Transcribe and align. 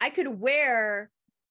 I 0.00 0.10
could 0.10 0.40
wear 0.40 1.10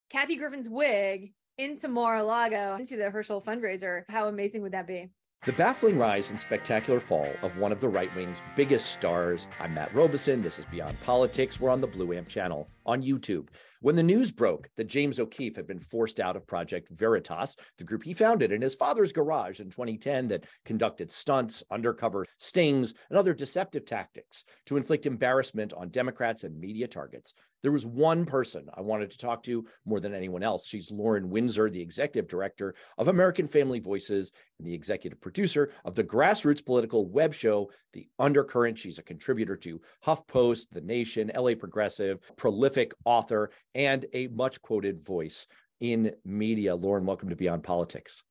Kathy 0.10 0.36
Griffin's 0.36 0.70
wig 0.70 1.34
into 1.58 1.88
Mar-a-Lago 1.88 2.76
into 2.76 2.96
the 2.96 3.10
Herschel 3.10 3.42
fundraiser. 3.42 4.04
How 4.08 4.28
amazing 4.28 4.62
would 4.62 4.74
that 4.74 4.86
be? 4.86 5.10
The 5.46 5.54
baffling 5.54 5.98
rise 5.98 6.30
and 6.30 6.40
spectacular 6.40 7.00
fall 7.00 7.30
of 7.42 7.58
one 7.58 7.72
of 7.72 7.80
the 7.80 7.90
right 7.90 8.14
wing's 8.16 8.42
biggest 8.56 8.92
stars. 8.92 9.48
I'm 9.60 9.74
Matt 9.74 9.94
Robison. 9.94 10.42
This 10.42 10.60
is 10.60 10.66
Beyond 10.66 11.00
Politics. 11.02 11.60
We're 11.60 11.70
on 11.70 11.82
the 11.82 11.88
Blue 11.88 12.14
Amp 12.14 12.28
channel 12.28 12.68
on 12.86 13.04
YouTube. 13.04 13.48
When 13.86 13.96
the 13.96 14.02
news 14.02 14.32
broke 14.32 14.68
that 14.78 14.88
James 14.88 15.20
O'Keefe 15.20 15.56
had 15.56 15.68
been 15.68 15.80
forced 15.80 16.20
out 16.20 16.36
of 16.36 16.48
Project 16.48 16.90
Veritas, 16.90 17.56
the 17.78 17.84
group 17.84 18.02
he 18.02 18.16
founded 18.16 18.52
in 18.52 18.60
his 18.60 18.74
father's 18.74 19.14
garage 19.14 19.60
in 19.60 19.70
2010 19.70 20.28
that 20.30 20.48
conducted 20.66 21.12
stunts, 21.12 21.64
undercover 21.70 22.26
stings, 22.40 22.96
and 23.12 23.20
other 23.20 23.36
deceptive 23.36 23.86
tactics 23.86 24.44
to 24.66 24.78
inflict 24.78 25.06
embarrassment 25.06 25.72
on 25.72 25.90
Democrats 25.90 26.44
and 26.46 26.60
media 26.60 26.88
targets, 26.88 27.36
there 27.66 27.72
was 27.72 27.88
one 27.88 28.26
person 28.26 28.70
I 28.76 28.82
wanted 28.82 29.10
to 29.10 29.18
talk 29.18 29.42
to 29.44 29.66
more 29.86 30.00
than 30.00 30.14
anyone 30.14 30.44
else. 30.44 30.68
She's 30.68 30.92
Lauren 30.92 31.32
Windsor, 31.32 31.72
the 31.72 31.82
executive 31.82 32.30
director 32.30 32.76
of 33.00 33.08
American 33.08 33.48
Family 33.48 33.80
Voices 33.80 34.32
and 34.60 34.68
the 34.68 34.74
executive 34.76 35.20
producer 35.20 35.72
of 35.84 35.96
the 35.96 36.04
grassroots 36.04 36.64
political 36.64 37.08
web 37.08 37.34
show, 37.34 37.72
The 37.94 38.08
Undercurrent. 38.20 38.78
She's 38.78 39.00
a 39.00 39.04
contributor 39.04 39.56
to 39.58 39.82
HuffPost, 40.06 40.68
The 40.74 40.82
Nation, 40.82 41.32
LA 41.36 41.56
Progressive, 41.56 42.20
prolific 42.38 42.94
author, 43.04 43.50
and 43.76 44.06
a 44.14 44.28
much 44.28 44.62
quoted 44.62 45.06
voice 45.06 45.48
in 45.82 46.14
media. 46.24 46.74
Lauren, 46.76 47.06
welcome 47.06 47.30
to 47.30 47.36
Beyond 47.36 47.64
Politics. 47.64 48.24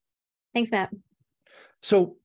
Thanks, 0.54 0.72
Matt. 0.72 0.90
So, 1.82 2.16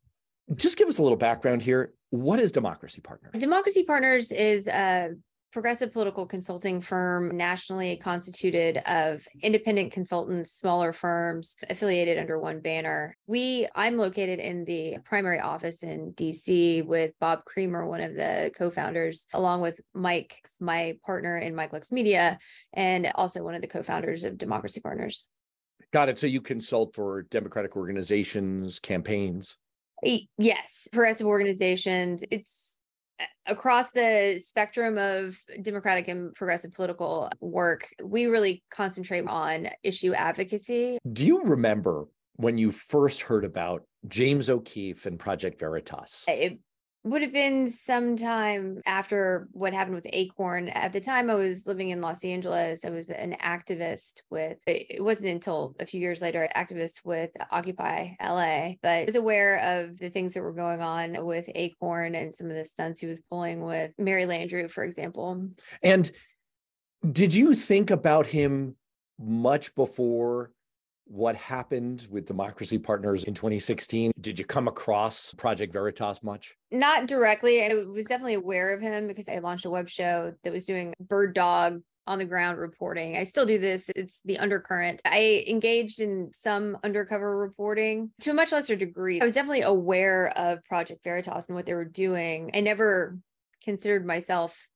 just 0.56 0.78
give 0.78 0.88
us 0.88 0.98
a 0.98 1.04
little 1.04 1.18
background 1.18 1.62
here. 1.62 1.94
What 2.10 2.40
is 2.40 2.52
Democracy 2.52 3.02
Partners? 3.02 3.34
Democracy 3.40 3.84
Partners 3.84 4.32
is 4.32 4.68
a 4.68 5.12
progressive 5.52 5.92
political 5.92 6.26
consulting 6.26 6.82
firm 6.82 7.36
nationally 7.36 7.98
constituted 7.98 8.78
of 8.86 9.26
independent 9.42 9.92
consultants 9.92 10.52
smaller 10.52 10.94
firms 10.94 11.56
affiliated 11.70 12.18
under 12.18 12.40
one 12.40 12.60
banner. 12.60 13.16
We 13.28 13.68
i'm 13.76 13.98
located 13.98 14.40
in 14.40 14.66
the 14.66 14.98
primary 15.06 15.40
office 15.40 15.84
in 15.84 16.14
dc 16.14 16.86
with 16.86 17.12
bob 17.20 17.46
creamer 17.46 17.86
one 17.86 18.02
of 18.02 18.16
the 18.16 18.52
co-founders 18.56 19.26
along 19.34 19.62
with 19.62 19.80
mike 19.94 20.42
my 20.60 20.98
partner 21.06 21.38
in 21.38 21.56
mike 21.56 21.74
lux 21.74 21.92
media 21.92 22.40
and 22.74 23.12
also 23.16 23.44
one 23.44 23.56
of 23.56 23.62
the 23.62 23.68
co-founders 23.68 24.24
of 24.24 24.38
democracy 24.38 24.82
partners. 24.82 25.28
Got 25.92 26.10
it. 26.10 26.20
So 26.20 26.28
you 26.28 26.42
consult 26.42 26.94
for 26.94 27.24
democratic 27.24 27.76
organizations 27.76 28.80
campaigns? 28.80 29.56
Yes 30.38 30.88
progressive 30.92 31.28
organizations. 31.28 32.24
It's 32.30 32.69
across 33.46 33.92
the 33.92 34.42
spectrum 34.46 34.98
of 34.98 35.38
democratic 35.62 36.08
and 36.08 36.34
progressive 36.36 36.72
political 36.72 37.30
work, 37.40 37.90
we 38.04 38.26
really 38.26 38.64
concentrate 38.72 39.26
on 39.28 39.70
issue 39.84 40.14
advocacy. 40.14 40.98
Do 41.12 41.26
you 41.26 41.42
remember 41.44 42.06
when 42.36 42.58
you 42.58 42.72
first 42.72 43.22
heard 43.22 43.44
about 43.44 43.84
James 44.08 44.50
O'Keefe 44.50 45.06
and 45.06 45.20
Project 45.20 45.60
Veritas? 45.60 46.26
It 46.28 46.60
would 47.04 47.22
have 47.22 47.32
been 47.32 47.68
sometime 47.68 48.82
after 48.86 49.48
what 49.52 49.74
happened 49.74 49.96
with 49.96 50.08
Acorn. 50.10 50.68
At 50.70 50.92
the 50.92 51.00
time, 51.00 51.30
I 51.30 51.36
was 51.36 51.66
living 51.66 51.92
in 51.92 52.02
Los 52.02 52.26
Angeles. 52.26 52.84
I 52.84 52.90
was 52.90 53.10
an 53.10 53.38
activist 53.42 54.22
with, 54.30 54.58
it 54.68 55.02
wasn't 55.02 55.30
until 55.30 55.76
a 55.80 55.86
few 55.86 56.02
years 56.02 56.22
later, 56.22 56.48
activist 56.56 57.06
with 57.06 57.32
Occupy 57.52 58.16
LA, 58.22 58.74
but 58.82 58.90
I 58.90 59.04
was 59.06 59.16
aware 59.16 59.60
of 59.60 59.98
the 59.98 60.10
things 60.10 60.34
that 60.34 60.42
were 60.42 60.54
going 60.54 60.82
on 60.82 61.26
with 61.26 61.50
Acorn 61.56 62.16
and 62.16 62.36
some 62.36 62.48
of 62.48 62.56
the 62.56 62.66
stunts 62.66 63.00
he 63.00 63.08
was 63.08 63.22
pulling 63.22 63.62
with 63.62 63.92
Mary 63.98 64.26
Landrieu, 64.26 64.70
for 64.70 64.84
example. 64.84 65.50
And 65.82 66.12
did 67.10 67.34
you 67.34 67.56
think 67.56 67.92
about 67.92 68.28
him 68.28 68.76
much 69.18 69.74
before 69.74 70.52
what 71.10 71.36
happened 71.36 72.08
with 72.12 72.26
Democracy 72.26 72.78
Partners 72.78 73.24
in 73.24 73.34
2016? 73.34 74.12
Did 74.22 74.38
you 74.38 74.46
come 74.46 74.68
across 74.68 75.34
Project 75.34 75.74
Veritas 75.74 76.22
much? 76.24 76.56
Not 76.72 77.08
directly. 77.08 77.64
I 77.64 77.74
was 77.74 78.06
definitely 78.06 78.36
aware 78.36 78.74
of 78.74 78.82
him 78.82 79.08
because 79.08 79.28
I 79.28 79.40
launched 79.40 79.66
a 79.66 79.72
web 79.72 79.90
show 79.90 80.34
that 80.44 80.54
was 80.54 80.66
doing 80.66 80.94
bird 81.00 81.34
dog 81.34 81.82
on 82.06 82.20
the 82.20 82.26
ground 82.26 82.60
reporting. 82.60 83.18
I 83.18 83.24
still 83.24 83.46
do 83.46 83.58
this. 83.58 83.90
It's 83.96 84.22
the 84.24 84.38
undercurrent. 84.38 85.02
I 85.04 85.46
engaged 85.48 86.00
in 86.00 86.32
some 86.34 86.78
undercover 86.84 87.38
reporting 87.38 88.12
to 88.22 88.32
a 88.32 88.34
much 88.36 88.52
lesser 88.52 88.76
degree. 88.76 89.20
I 89.20 89.26
was 89.26 89.36
definitely 89.36 89.62
aware 89.62 90.32
of 90.36 90.64
Project 90.66 91.04
Veritas 91.04 91.48
and 91.48 91.56
what 91.56 91.66
they 91.66 91.74
were 91.74 91.86
doing. 91.86 92.52
I 92.54 92.62
never 92.62 93.18
considered 93.64 94.06
myself 94.06 94.69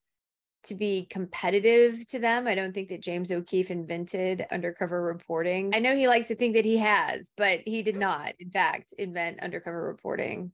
to 0.63 0.75
be 0.75 1.07
competitive 1.09 2.05
to 2.07 2.19
them. 2.19 2.47
I 2.47 2.55
don't 2.55 2.73
think 2.73 2.89
that 2.89 3.01
James 3.01 3.31
O'Keefe 3.31 3.71
invented 3.71 4.45
undercover 4.51 5.01
reporting. 5.01 5.71
I 5.73 5.79
know 5.79 5.95
he 5.95 6.07
likes 6.07 6.27
to 6.29 6.35
think 6.35 6.55
that 6.55 6.65
he 6.65 6.77
has, 6.77 7.29
but 7.37 7.59
he 7.65 7.83
did 7.83 7.95
not, 7.95 8.33
in 8.39 8.49
fact, 8.49 8.93
invent 8.97 9.41
undercover 9.41 9.83
reporting. 9.83 10.51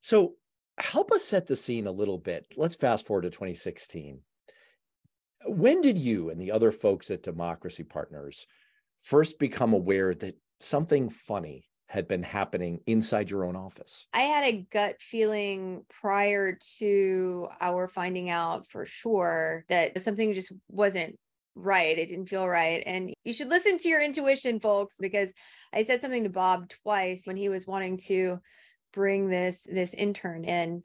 So, 0.00 0.34
help 0.78 1.12
us 1.12 1.24
set 1.24 1.46
the 1.46 1.56
scene 1.56 1.86
a 1.86 1.92
little 1.92 2.18
bit. 2.18 2.46
Let's 2.56 2.76
fast 2.76 3.06
forward 3.06 3.22
to 3.22 3.30
2016. 3.30 4.20
When 5.46 5.80
did 5.80 5.98
you 5.98 6.30
and 6.30 6.40
the 6.40 6.52
other 6.52 6.70
folks 6.70 7.10
at 7.10 7.22
Democracy 7.22 7.84
Partners 7.84 8.46
first 9.00 9.38
become 9.38 9.72
aware 9.72 10.14
that 10.14 10.36
something 10.60 11.08
funny 11.08 11.69
had 11.90 12.06
been 12.06 12.22
happening 12.22 12.80
inside 12.86 13.28
your 13.28 13.44
own 13.44 13.56
office? 13.56 14.06
I 14.12 14.22
had 14.22 14.44
a 14.44 14.64
gut 14.70 15.02
feeling 15.02 15.84
prior 16.00 16.56
to 16.78 17.48
our 17.60 17.88
finding 17.88 18.30
out 18.30 18.68
for 18.68 18.86
sure 18.86 19.64
that 19.68 20.00
something 20.00 20.32
just 20.32 20.52
wasn't 20.68 21.18
right. 21.56 21.98
It 21.98 22.06
didn't 22.06 22.28
feel 22.28 22.46
right. 22.46 22.80
And 22.86 23.12
you 23.24 23.32
should 23.32 23.48
listen 23.48 23.76
to 23.78 23.88
your 23.88 24.00
intuition, 24.00 24.60
folks, 24.60 24.94
because 25.00 25.32
I 25.72 25.82
said 25.82 26.00
something 26.00 26.22
to 26.22 26.30
Bob 26.30 26.68
twice 26.84 27.22
when 27.24 27.34
he 27.34 27.48
was 27.48 27.66
wanting 27.66 27.98
to 28.06 28.38
bring 28.92 29.28
this 29.28 29.66
this 29.68 29.92
intern 29.92 30.44
in. 30.44 30.82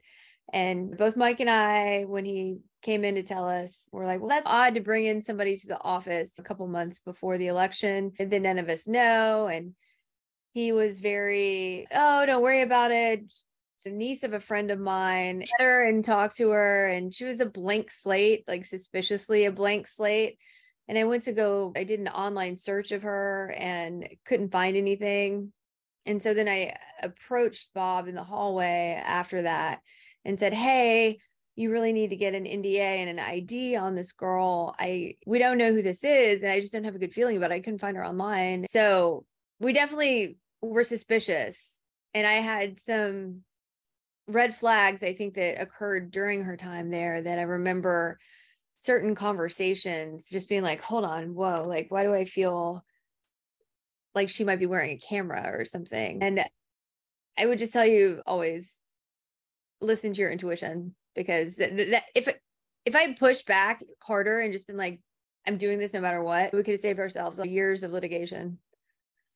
And 0.52 0.98
both 0.98 1.16
Mike 1.16 1.38
and 1.38 1.50
I, 1.50 2.02
when 2.08 2.24
he 2.24 2.58
came 2.82 3.04
in 3.04 3.14
to 3.14 3.22
tell 3.22 3.48
us, 3.48 3.72
we're 3.92 4.06
like, 4.06 4.18
well, 4.18 4.30
that's 4.30 4.42
odd 4.44 4.74
to 4.74 4.80
bring 4.80 5.06
in 5.06 5.22
somebody 5.22 5.56
to 5.56 5.66
the 5.68 5.80
office 5.80 6.32
a 6.40 6.42
couple 6.42 6.66
months 6.66 6.98
before 6.98 7.38
the 7.38 7.46
election. 7.46 8.10
And 8.18 8.28
then 8.28 8.42
none 8.42 8.58
of 8.58 8.68
us 8.68 8.88
know. 8.88 9.46
And 9.46 9.74
he 10.56 10.72
was 10.72 11.00
very, 11.00 11.86
oh, 11.94 12.24
don't 12.24 12.42
worry 12.42 12.62
about 12.62 12.90
it. 12.90 13.30
A 13.84 13.90
niece 13.90 14.22
of 14.22 14.32
a 14.32 14.40
friend 14.40 14.70
of 14.70 14.80
mine. 14.80 15.40
Met 15.40 15.50
her 15.60 15.86
and 15.86 16.02
talked 16.02 16.38
to 16.38 16.48
her, 16.48 16.86
and 16.86 17.12
she 17.12 17.24
was 17.24 17.40
a 17.40 17.46
blank 17.46 17.90
slate, 17.90 18.42
like 18.48 18.64
suspiciously 18.64 19.44
a 19.44 19.52
blank 19.52 19.86
slate. 19.86 20.38
And 20.88 20.96
I 20.96 21.04
went 21.04 21.24
to 21.24 21.32
go, 21.32 21.74
I 21.76 21.84
did 21.84 22.00
an 22.00 22.08
online 22.08 22.56
search 22.56 22.90
of 22.90 23.02
her 23.02 23.54
and 23.56 24.08
couldn't 24.24 24.50
find 24.50 24.78
anything. 24.78 25.52
And 26.06 26.22
so 26.22 26.32
then 26.32 26.48
I 26.48 26.74
approached 27.02 27.74
Bob 27.74 28.08
in 28.08 28.14
the 28.14 28.24
hallway 28.24 29.00
after 29.04 29.42
that 29.42 29.80
and 30.24 30.38
said, 30.38 30.54
Hey, 30.54 31.18
you 31.54 31.70
really 31.70 31.92
need 31.92 32.10
to 32.10 32.16
get 32.16 32.34
an 32.34 32.44
NDA 32.44 32.80
and 32.80 33.10
an 33.10 33.18
ID 33.18 33.76
on 33.76 33.94
this 33.94 34.12
girl. 34.12 34.74
I 34.78 35.16
we 35.26 35.38
don't 35.38 35.58
know 35.58 35.72
who 35.72 35.82
this 35.82 36.02
is, 36.02 36.40
and 36.42 36.50
I 36.50 36.60
just 36.60 36.72
don't 36.72 36.84
have 36.84 36.94
a 36.94 36.98
good 36.98 37.12
feeling 37.12 37.36
about 37.36 37.52
it. 37.52 37.56
I 37.56 37.60
couldn't 37.60 37.80
find 37.80 37.96
her 37.98 38.06
online. 38.06 38.64
So 38.70 39.26
we 39.60 39.74
definitely 39.74 40.38
were 40.62 40.84
suspicious. 40.84 41.70
And 42.14 42.26
I 42.26 42.34
had 42.34 42.80
some 42.80 43.42
red 44.28 44.54
flags, 44.54 45.02
I 45.02 45.14
think, 45.14 45.34
that 45.34 45.60
occurred 45.60 46.10
during 46.10 46.44
her 46.44 46.56
time 46.56 46.90
there 46.90 47.20
that 47.22 47.38
I 47.38 47.42
remember 47.42 48.18
certain 48.78 49.14
conversations 49.14 50.28
just 50.28 50.48
being 50.48 50.62
like, 50.62 50.80
hold 50.80 51.04
on, 51.04 51.34
whoa, 51.34 51.64
like, 51.66 51.90
why 51.90 52.02
do 52.02 52.12
I 52.12 52.24
feel 52.24 52.84
like 54.14 54.28
she 54.28 54.44
might 54.44 54.58
be 54.58 54.66
wearing 54.66 54.92
a 54.92 54.98
camera 54.98 55.50
or 55.52 55.64
something? 55.64 56.22
And 56.22 56.44
I 57.38 57.46
would 57.46 57.58
just 57.58 57.72
tell 57.72 57.86
you 57.86 58.22
always 58.26 58.70
listen 59.80 60.12
to 60.14 60.20
your 60.20 60.30
intuition 60.30 60.94
because 61.14 61.56
if 61.58 62.28
if 62.84 62.94
I 62.94 63.12
pushed 63.14 63.46
back 63.46 63.82
harder 64.00 64.40
and 64.40 64.52
just 64.52 64.66
been 64.66 64.76
like, 64.76 65.00
I'm 65.46 65.58
doing 65.58 65.78
this 65.78 65.92
no 65.92 66.00
matter 66.00 66.22
what, 66.22 66.54
we 66.54 66.62
could 66.62 66.72
have 66.72 66.80
saved 66.80 67.00
ourselves 67.00 67.38
years 67.44 67.82
of 67.82 67.90
litigation 67.90 68.58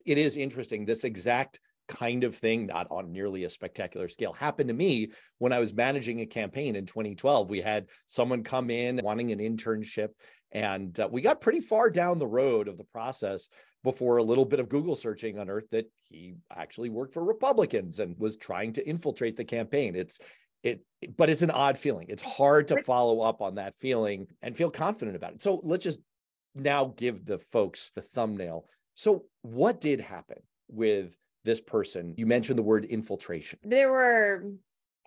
it 0.07 0.19
is 0.19 0.37
interesting. 0.37 0.85
This 0.85 1.05
exact 1.05 1.61
kind 1.89 2.23
of 2.23 2.37
thing, 2.37 2.67
not 2.67 2.87
on 2.91 3.13
nearly 3.13 3.45
a 3.45 3.51
spectacular 3.51 4.09
scale, 4.09 4.33
happened 4.33 4.69
to 4.69 4.75
me 4.75 5.11
when 5.39 5.53
I 5.53 5.59
was 5.59 5.75
managing 5.75 6.21
a 6.21 6.27
campaign 6.27 6.77
in 6.77 6.87
2012. 6.87 7.51
We 7.51 7.61
had 7.61 7.89
someone 8.07 8.45
come 8.45 8.71
in 8.71 9.01
wanting 9.03 9.33
an 9.33 9.41
internship, 9.41 10.11
and 10.53 10.99
uh, 10.99 11.09
we 11.11 11.21
got 11.21 11.41
pretty 11.41 11.61
far 11.61 11.91
down 11.91 12.19
the 12.19 12.27
road 12.27 12.69
of 12.69 12.79
the 12.79 12.85
process 12.85 13.49
before 13.83 14.19
a 14.19 14.23
little 14.23 14.45
bit 14.45 14.61
of 14.61 14.69
Google 14.69 14.95
searching 14.95 15.39
unearthed 15.39 15.71
that 15.73 15.91
he 16.09 16.35
actually 16.55 16.91
worked 16.91 17.15
for 17.15 17.25
Republicans 17.25 17.99
and 17.99 18.15
was 18.19 18.37
trying 18.37 18.73
to 18.75 18.87
infiltrate 18.87 19.37
the 19.37 19.45
campaign. 19.45 19.97
It's 19.97 20.21
it 20.63 20.85
but 21.17 21.31
it's 21.31 21.43
an 21.43 21.51
odd 21.51 21.79
feeling. 21.79 22.07
It's 22.11 22.23
hard 22.23 22.69
to 22.69 22.83
follow 22.83 23.21
up 23.21 23.41
on 23.41 23.55
that 23.55 23.75
feeling 23.79 24.27
and 24.43 24.57
feel 24.57 24.71
confident 24.71 25.17
about 25.17 25.33
it. 25.33 25.43
So 25.43 25.61
let's 25.63 25.85
just 25.85 26.01
now 26.55 26.93
give 26.97 27.25
the 27.25 27.39
folks 27.39 27.91
the 27.95 28.03
thumbnail 28.03 28.67
so, 29.01 29.25
what 29.41 29.81
did 29.81 29.99
happen 29.99 30.43
with 30.69 31.17
this 31.43 31.59
person? 31.59 32.13
You 32.19 32.27
mentioned 32.27 32.59
the 32.59 32.63
word 32.63 32.85
infiltration. 32.85 33.59
There 33.63 33.91
were 33.91 34.45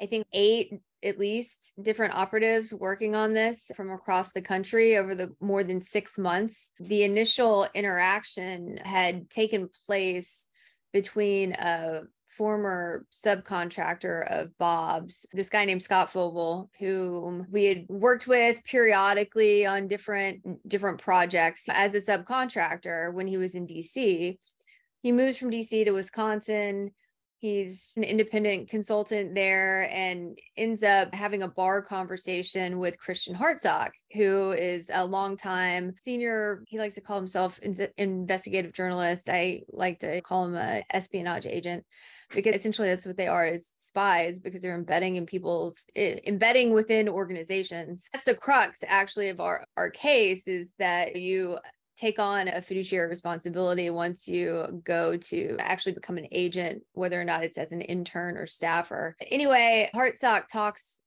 I 0.01 0.07
think 0.07 0.25
eight 0.33 0.73
at 1.03 1.19
least 1.19 1.75
different 1.79 2.15
operatives 2.15 2.73
working 2.73 3.13
on 3.13 3.33
this 3.33 3.69
from 3.75 3.91
across 3.91 4.31
the 4.31 4.41
country 4.41 4.97
over 4.97 5.13
the 5.13 5.35
more 5.39 5.63
than 5.63 5.79
six 5.79 6.17
months. 6.17 6.71
The 6.79 7.03
initial 7.03 7.67
interaction 7.75 8.77
had 8.77 9.29
taken 9.29 9.69
place 9.85 10.47
between 10.91 11.51
a 11.51 12.01
former 12.37 13.05
subcontractor 13.11 14.29
of 14.31 14.57
Bob's, 14.57 15.25
this 15.31 15.49
guy 15.49 15.65
named 15.65 15.81
Scott 15.83 16.11
Foval, 16.11 16.69
whom 16.79 17.47
we 17.51 17.65
had 17.65 17.85
worked 17.89 18.27
with 18.27 18.63
periodically 18.63 19.65
on 19.65 19.87
different 19.87 20.67
different 20.67 20.99
projects 21.01 21.63
as 21.69 21.95
a 21.95 21.99
subcontractor 21.99 23.13
when 23.13 23.27
he 23.27 23.37
was 23.37 23.55
in 23.55 23.67
DC. 23.67 24.37
He 25.01 25.11
moves 25.11 25.37
from 25.37 25.51
DC 25.51 25.85
to 25.85 25.91
Wisconsin 25.91 26.91
He's 27.43 27.89
an 27.97 28.05
independent 28.05 28.69
consultant 28.69 29.35
there 29.35 29.93
and 29.93 30.39
ends 30.55 30.81
up 30.81 31.13
having 31.13 31.41
a 31.41 31.47
bar 31.49 31.81
conversation 31.81 32.79
with 32.79 32.97
Christian 32.97 33.35
Hartsock, 33.35 33.89
who 34.13 34.53
is 34.53 34.89
a 34.93 35.05
longtime 35.05 35.93
senior, 36.01 36.63
he 36.69 36.79
likes 36.79 36.95
to 36.95 37.01
call 37.01 37.17
himself 37.17 37.59
investigative 37.97 38.71
journalist. 38.71 39.27
I 39.27 39.63
like 39.73 39.99
to 39.99 40.21
call 40.21 40.45
him 40.45 40.55
a 40.55 40.85
espionage 40.89 41.45
agent 41.45 41.83
because 42.29 42.55
essentially 42.55 42.87
that's 42.87 43.05
what 43.05 43.17
they 43.17 43.27
are 43.27 43.45
is 43.45 43.67
spies 43.77 44.39
because 44.39 44.61
they're 44.61 44.73
embedding 44.73 45.17
in 45.17 45.25
people's 45.25 45.83
eh, 45.97 46.19
embedding 46.25 46.71
within 46.71 47.09
organizations. 47.09 48.07
That's 48.13 48.23
the 48.23 48.35
crux 48.35 48.79
actually 48.87 49.27
of 49.27 49.41
our 49.41 49.65
our 49.75 49.89
case 49.89 50.47
is 50.47 50.71
that 50.79 51.17
you 51.17 51.57
take 51.97 52.19
on 52.19 52.47
a 52.47 52.61
fiduciary 52.61 53.07
responsibility 53.07 53.89
once 53.89 54.27
you 54.27 54.81
go 54.83 55.17
to 55.17 55.55
actually 55.59 55.93
become 55.93 56.17
an 56.17 56.27
agent, 56.31 56.83
whether 56.93 57.19
or 57.19 57.23
not 57.23 57.43
it's 57.43 57.57
as 57.57 57.71
an 57.71 57.81
intern 57.81 58.37
or 58.37 58.45
staffer. 58.45 59.15
Anyway, 59.29 59.89
Hartsock 59.93 60.47
talks 60.47 60.97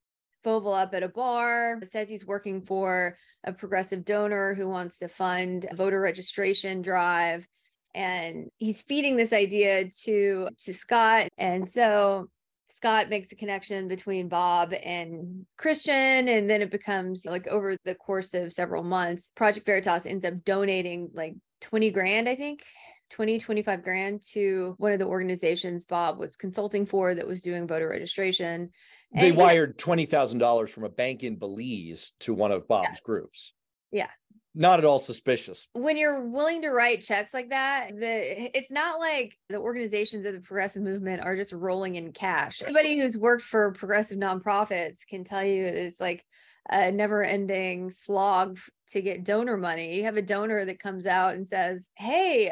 Foval 0.45 0.81
up 0.81 0.95
at 0.95 1.03
a 1.03 1.09
bar, 1.09 1.81
says 1.83 2.09
he's 2.09 2.25
working 2.25 2.63
for 2.63 3.17
a 3.45 3.53
progressive 3.53 4.05
donor 4.05 4.55
who 4.55 4.69
wants 4.69 4.99
to 5.01 5.09
fund 5.09 5.67
a 5.69 5.75
voter 5.75 6.01
registration 6.01 6.83
drive. 6.83 7.49
And 7.95 8.51
he's 8.59 8.83
feeding 8.83 9.17
this 9.17 9.33
idea 9.33 9.91
to 10.05 10.49
to 10.65 10.75
Scott. 10.75 11.29
And 11.37 11.69
so 11.69 12.29
Scott 12.69 13.09
makes 13.09 13.33
a 13.33 13.37
connection 13.37 13.89
between 13.89 14.29
Bob 14.29 14.73
and 14.83 15.47
Christian, 15.57 16.29
and 16.29 16.49
then 16.49 16.63
it 16.63 16.71
becomes 16.71 17.25
like 17.25 17.47
over 17.47 17.77
the 17.85 17.95
course 17.95 18.35
of 18.35 18.53
several 18.53 18.83
months, 18.83 19.33
Project 19.35 19.67
Veritas 19.67 20.07
ends 20.07 20.25
up 20.25 20.45
donating 20.45 21.11
like 21.15 21.35
20 21.61 21.91
grand, 21.91 22.29
I 22.29 22.35
think. 22.35 22.65
20 23.11 23.39
25 23.39 23.85
grand 23.85 24.21
to 24.21 24.75
one 24.79 24.91
of 24.91 24.99
the 24.99 25.07
organizations 25.07 25.85
bob 25.85 26.19
was 26.19 26.35
consulting 26.35 26.85
for 26.85 27.15
that 27.15 27.25
was 27.25 27.41
doing 27.41 27.65
voter 27.65 27.89
registration 27.89 28.69
and 29.13 29.23
they 29.23 29.31
wired 29.31 29.79
$20000 29.79 30.69
from 30.69 30.83
a 30.83 30.89
bank 30.89 31.23
in 31.23 31.37
belize 31.37 32.11
to 32.19 32.35
one 32.35 32.51
of 32.51 32.67
bob's 32.67 32.89
yeah. 32.89 32.99
groups 33.05 33.53
yeah 33.93 34.11
not 34.57 34.79
at 34.79 34.87
all 34.87 34.99
suspicious. 34.99 35.69
When 35.75 35.99
you're 35.99 36.23
willing 36.23 36.63
to 36.63 36.71
write 36.71 37.03
checks 37.03 37.35
like 37.35 37.51
that, 37.51 37.91
the 37.95 38.57
it's 38.57 38.71
not 38.71 38.99
like 38.99 39.37
the 39.51 39.59
organizations 39.59 40.27
of 40.27 40.33
the 40.33 40.41
progressive 40.41 40.83
movement 40.83 41.23
are 41.23 41.37
just 41.37 41.53
rolling 41.53 41.97
in 41.97 42.13
cash. 42.13 42.63
Anybody 42.63 42.99
who's 42.99 43.19
worked 43.19 43.45
for 43.45 43.73
progressive 43.73 44.19
nonprofits 44.19 45.07
can 45.09 45.25
tell 45.25 45.45
you 45.45 45.65
it's 45.65 46.01
like 46.01 46.25
a 46.71 46.91
never-ending 46.91 47.91
slog 47.91 48.59
to 48.89 49.03
get 49.03 49.25
donor 49.25 49.59
money. 49.59 49.95
You 49.95 50.05
have 50.05 50.17
a 50.17 50.23
donor 50.23 50.65
that 50.65 50.81
comes 50.81 51.05
out 51.05 51.35
and 51.35 51.47
says, 51.47 51.89
"Hey, 51.95 52.51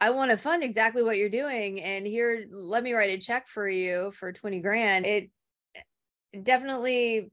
I 0.00 0.10
want 0.10 0.30
to 0.30 0.38
fund 0.38 0.64
exactly 0.64 1.02
what 1.02 1.18
you're 1.18 1.28
doing 1.28 1.82
and 1.82 2.06
here 2.06 2.46
let 2.50 2.82
me 2.82 2.94
write 2.94 3.10
a 3.10 3.18
check 3.18 3.48
for 3.48 3.68
you 3.68 4.12
for 4.18 4.32
20 4.32 4.60
grand." 4.60 5.04
It 5.04 5.30
definitely 6.42 7.30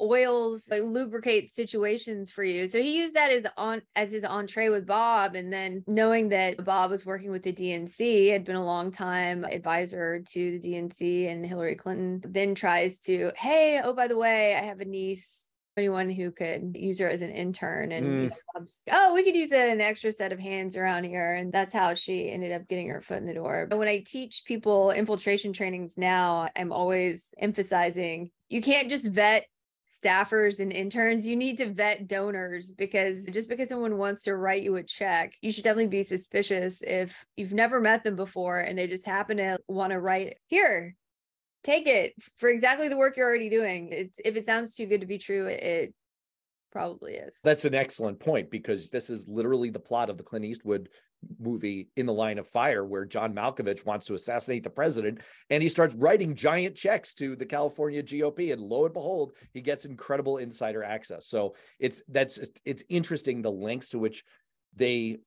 oils 0.00 0.64
like 0.70 0.82
lubricate 0.82 1.52
situations 1.52 2.30
for 2.30 2.44
you. 2.44 2.68
So 2.68 2.80
he 2.80 2.98
used 2.98 3.14
that 3.14 3.30
as 3.30 3.44
on 3.56 3.82
as 3.94 4.12
his 4.12 4.24
entree 4.24 4.68
with 4.68 4.86
Bob. 4.86 5.34
And 5.34 5.52
then 5.52 5.84
knowing 5.86 6.30
that 6.30 6.64
Bob 6.64 6.90
was 6.90 7.06
working 7.06 7.30
with 7.30 7.42
the 7.42 7.52
DNC, 7.52 8.32
had 8.32 8.44
been 8.44 8.56
a 8.56 8.64
long 8.64 8.92
time 8.92 9.44
advisor 9.44 10.20
to 10.20 10.58
the 10.58 10.68
DNC 10.68 11.30
and 11.30 11.44
Hillary 11.44 11.76
Clinton, 11.76 12.22
then 12.30 12.54
tries 12.54 12.98
to, 13.00 13.32
hey, 13.36 13.80
oh, 13.82 13.94
by 13.94 14.08
the 14.08 14.16
way, 14.16 14.54
I 14.54 14.62
have 14.62 14.80
a 14.80 14.84
niece 14.84 15.46
anyone 15.76 16.08
who 16.08 16.30
could 16.30 16.74
use 16.74 16.98
her 16.98 17.08
as 17.08 17.20
an 17.20 17.30
intern 17.30 17.92
and 17.92 18.06
mm. 18.06 18.22
you 18.22 18.28
know, 18.28 18.66
oh 18.92 19.14
we 19.14 19.22
could 19.22 19.36
use 19.36 19.52
an 19.52 19.80
extra 19.80 20.10
set 20.10 20.32
of 20.32 20.38
hands 20.38 20.74
around 20.74 21.04
here 21.04 21.34
and 21.34 21.52
that's 21.52 21.74
how 21.74 21.92
she 21.92 22.30
ended 22.30 22.50
up 22.50 22.66
getting 22.66 22.88
her 22.88 23.02
foot 23.02 23.18
in 23.18 23.26
the 23.26 23.34
door 23.34 23.66
but 23.68 23.78
when 23.78 23.88
i 23.88 24.02
teach 24.06 24.44
people 24.46 24.90
infiltration 24.90 25.52
trainings 25.52 25.98
now 25.98 26.48
i'm 26.56 26.72
always 26.72 27.26
emphasizing 27.38 28.30
you 28.48 28.62
can't 28.62 28.88
just 28.88 29.10
vet 29.10 29.44
staffers 30.02 30.60
and 30.60 30.72
interns, 30.72 31.26
you 31.26 31.36
need 31.36 31.58
to 31.58 31.72
vet 31.72 32.08
donors 32.08 32.70
because 32.70 33.24
just 33.26 33.48
because 33.48 33.68
someone 33.68 33.96
wants 33.96 34.22
to 34.22 34.36
write 34.36 34.62
you 34.62 34.76
a 34.76 34.82
check, 34.82 35.34
you 35.40 35.50
should 35.50 35.64
definitely 35.64 35.88
be 35.88 36.02
suspicious 36.02 36.82
if 36.82 37.24
you've 37.36 37.52
never 37.52 37.80
met 37.80 38.04
them 38.04 38.16
before 38.16 38.60
and 38.60 38.78
they 38.78 38.86
just 38.86 39.06
happen 39.06 39.36
to 39.38 39.58
want 39.68 39.92
to 39.92 40.00
write 40.00 40.36
here. 40.46 40.94
Take 41.64 41.86
it 41.86 42.14
for 42.36 42.48
exactly 42.48 42.88
the 42.88 42.96
work 42.96 43.16
you're 43.16 43.26
already 43.26 43.50
doing. 43.50 43.88
It's 43.90 44.20
if 44.24 44.36
it 44.36 44.46
sounds 44.46 44.74
too 44.74 44.86
good 44.86 45.00
to 45.00 45.06
be 45.06 45.18
true, 45.18 45.46
it 45.46 45.94
probably 46.70 47.14
is. 47.14 47.34
That's 47.42 47.64
an 47.64 47.74
excellent 47.74 48.20
point 48.20 48.50
because 48.50 48.88
this 48.88 49.10
is 49.10 49.28
literally 49.28 49.70
the 49.70 49.78
plot 49.78 50.10
of 50.10 50.16
the 50.16 50.22
Clint 50.22 50.44
Eastwood 50.44 50.88
movie 51.38 51.88
In 51.96 52.06
the 52.06 52.12
Line 52.12 52.38
of 52.38 52.46
Fire, 52.46 52.84
where 52.84 53.04
John 53.04 53.34
Malkovich 53.34 53.84
wants 53.84 54.06
to 54.06 54.14
assassinate 54.14 54.62
the 54.62 54.70
president 54.70 55.20
and 55.50 55.62
he 55.62 55.68
starts 55.68 55.94
writing 55.94 56.34
giant 56.34 56.76
checks 56.76 57.14
to 57.14 57.36
the 57.36 57.46
California 57.46 58.02
GOP. 58.02 58.52
And 58.52 58.62
lo 58.62 58.84
and 58.84 58.94
behold, 58.94 59.32
he 59.52 59.60
gets 59.60 59.84
incredible 59.84 60.38
insider 60.38 60.82
access. 60.82 61.26
So 61.26 61.54
it's 61.78 62.02
that's 62.08 62.38
it's 62.64 62.84
interesting 62.88 63.42
the 63.42 63.50
lengths 63.50 63.90
to 63.90 63.98
which 63.98 64.24
they 64.74 65.18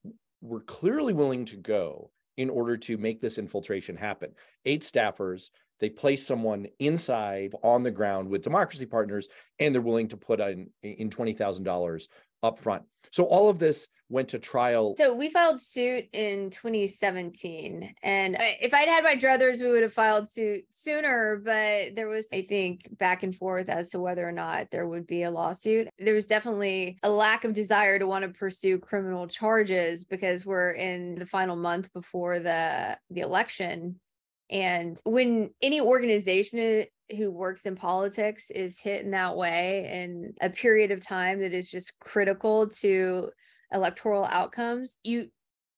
were 0.42 0.62
clearly 0.62 1.14
willing 1.14 1.46
to 1.46 1.58
go 1.58 2.12
in 2.38 2.50
order 2.50 2.78
to 2.78 2.98
make 2.98 3.20
this 3.20 3.38
infiltration 3.38 3.98
happen. 3.98 4.32
Eight 4.66 4.82
staffers, 4.82 5.50
they 5.80 5.90
place 5.90 6.26
someone 6.26 6.68
inside 6.80 7.54
on 7.64 7.84
the 7.84 7.92
ground 7.92 8.30
with 8.30 8.42
democracy 8.42 8.86
partners, 8.86 9.30
and 9.60 9.74
they're 9.74 9.82
willing 9.82 10.08
to 10.10 10.18
put 10.18 10.40
in, 10.40 10.70
in 10.84 11.10
$20,000 11.10 12.08
up 12.44 12.58
front. 12.58 12.84
So 13.12 13.24
all 13.24 13.50
of 13.50 13.60
this 13.60 13.88
went 14.10 14.30
to 14.30 14.40
trial. 14.40 14.96
So 14.98 15.16
we 15.16 15.30
filed 15.30 15.62
suit 15.62 16.06
in 16.14 16.50
2017. 16.52 17.94
And 18.04 18.38
if 18.40 18.74
I'd 18.74 18.88
had 18.88 19.04
my 19.04 19.16
druthers, 19.16 19.62
we 19.62 19.72
would 19.72 19.82
have 19.82 19.94
filed 19.94 20.30
suit 20.30 20.64
sooner. 20.70 21.42
But 21.44 21.96
there 21.96 22.08
was, 22.08 22.28
I 22.32 22.46
think, 22.48 22.88
back 22.98 23.24
and 23.24 23.36
forth 23.36 23.70
as 23.70 23.90
to 23.92 24.00
whether 24.00 24.28
or 24.28 24.32
not 24.32 24.68
there 24.72 24.88
would 24.88 25.08
be 25.08 25.24
a 25.24 25.32
lawsuit. 25.32 25.90
There 25.98 26.14
was 26.14 26.28
definitely 26.28 26.98
a 27.04 27.10
lack 27.10 27.44
of 27.46 27.54
desire 27.54 27.98
to 28.00 28.08
want 28.08 28.24
to 28.24 28.30
pursue 28.30 28.78
criminal 28.78 29.28
charges 29.28 30.06
because 30.06 30.46
we're 30.46 30.72
in 30.72 31.16
the 31.16 31.26
final 31.26 31.56
month 31.56 31.92
before 31.94 32.40
the 32.40 32.98
the 33.10 33.22
election. 33.22 34.00
And 34.50 35.00
when 35.04 35.52
any 35.62 35.80
organization 35.82 36.86
who 37.16 37.32
works 37.32 37.66
in 37.66 37.76
politics 37.76 38.50
is 38.50 38.80
hit 38.80 39.04
in 39.04 39.12
that 39.12 39.36
way 39.36 39.90
in 39.92 40.34
a 40.42 40.50
period 40.50 40.92
of 40.92 41.06
time 41.06 41.40
that 41.40 41.54
is 41.54 41.70
just 41.70 41.98
critical 42.00 42.70
to 42.70 43.30
electoral 43.72 44.26
outcomes 44.26 44.98
you 45.04 45.28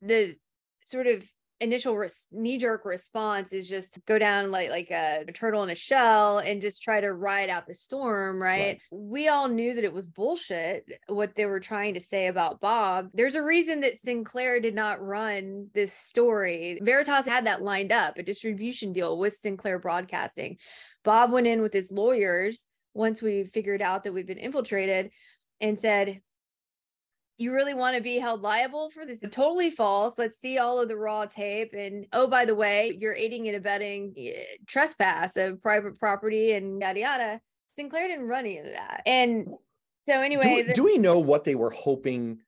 the 0.01 0.35
sort 0.83 1.07
of 1.07 1.23
initial 1.61 1.95
res- 1.95 2.27
knee-jerk 2.31 2.83
response 2.85 3.53
is 3.53 3.69
just 3.69 4.03
go 4.07 4.17
down 4.17 4.49
like 4.49 4.71
like 4.71 4.89
a, 4.89 5.23
a, 5.27 5.31
turtle 5.31 5.61
in 5.61 5.69
a 5.69 5.75
shell 5.75 6.39
and 6.39 6.59
just 6.59 6.81
try 6.81 6.99
to 6.99 7.13
ride 7.13 7.49
out 7.49 7.67
the 7.67 7.73
storm 7.73 8.41
right? 8.41 8.59
right? 8.59 8.81
we 8.91 9.27
all 9.27 9.47
knew 9.47 9.73
that 9.73 9.83
it 9.83 9.93
was 9.93 10.07
bullshit 10.07 10.85
what 11.07 11.35
they 11.35 11.45
were 11.45 11.59
trying 11.59 11.93
to 11.93 12.01
say 12.01 12.27
about 12.27 12.59
bob 12.59 13.09
there's 13.13 13.35
a 13.35 13.43
reason 13.43 13.79
that 13.79 13.99
sinclair 13.99 14.59
did 14.59 14.73
not 14.73 15.01
run 15.01 15.67
this 15.75 15.93
story 15.93 16.79
veritas 16.81 17.27
had 17.27 17.45
that 17.45 17.61
lined 17.61 17.91
up 17.91 18.17
a 18.17 18.23
distribution 18.23 18.91
deal 18.91 19.19
with 19.19 19.35
sinclair 19.35 19.77
broadcasting 19.77 20.57
bob 21.03 21.31
went 21.31 21.45
in 21.45 21.61
with 21.61 21.71
his 21.71 21.91
lawyers 21.91 22.63
once 22.95 23.21
we 23.21 23.43
figured 23.43 23.83
out 23.83 24.03
that 24.03 24.13
we've 24.13 24.27
been 24.27 24.37
infiltrated 24.39 25.11
and 25.61 25.79
said 25.79 26.21
you 27.41 27.53
really 27.53 27.73
want 27.73 27.95
to 27.95 28.01
be 28.01 28.19
held 28.19 28.41
liable 28.41 28.91
for 28.91 29.05
this? 29.05 29.19
Totally 29.31 29.71
false. 29.71 30.17
Let's 30.17 30.39
see 30.39 30.59
all 30.59 30.79
of 30.79 30.87
the 30.87 30.95
raw 30.95 31.25
tape. 31.25 31.73
And 31.73 32.05
oh, 32.13 32.27
by 32.27 32.45
the 32.45 32.55
way, 32.55 32.95
you're 32.99 33.15
aiding 33.15 33.47
and 33.47 33.57
abetting 33.57 34.13
eh, 34.17 34.43
trespass 34.67 35.35
of 35.37 35.61
private 35.61 35.97
property 35.99 36.53
and 36.53 36.79
yada 36.81 36.99
yada. 36.99 37.41
Sinclair 37.75 38.07
didn't 38.07 38.27
run 38.27 38.45
any 38.45 38.59
of 38.59 38.65
that. 38.67 39.01
And 39.05 39.47
so 40.05 40.21
anyway, 40.21 40.61
do, 40.61 40.67
the- 40.67 40.73
do 40.73 40.83
we 40.83 40.97
know 40.97 41.19
what 41.19 41.43
they 41.43 41.55
were 41.55 41.71
hoping 41.71 42.39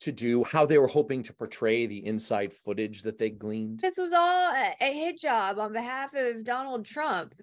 to 0.00 0.10
do, 0.10 0.42
how 0.42 0.66
they 0.66 0.78
were 0.78 0.88
hoping 0.88 1.22
to 1.22 1.32
portray 1.32 1.86
the 1.86 2.04
inside 2.04 2.52
footage 2.52 3.02
that 3.02 3.18
they 3.18 3.30
gleaned? 3.30 3.78
This 3.80 3.96
was 3.96 4.12
all 4.12 4.52
a, 4.52 4.74
a 4.80 4.92
hit 4.92 5.18
job 5.18 5.58
on 5.60 5.72
behalf 5.72 6.14
of 6.14 6.42
Donald 6.42 6.84
Trump. 6.84 7.34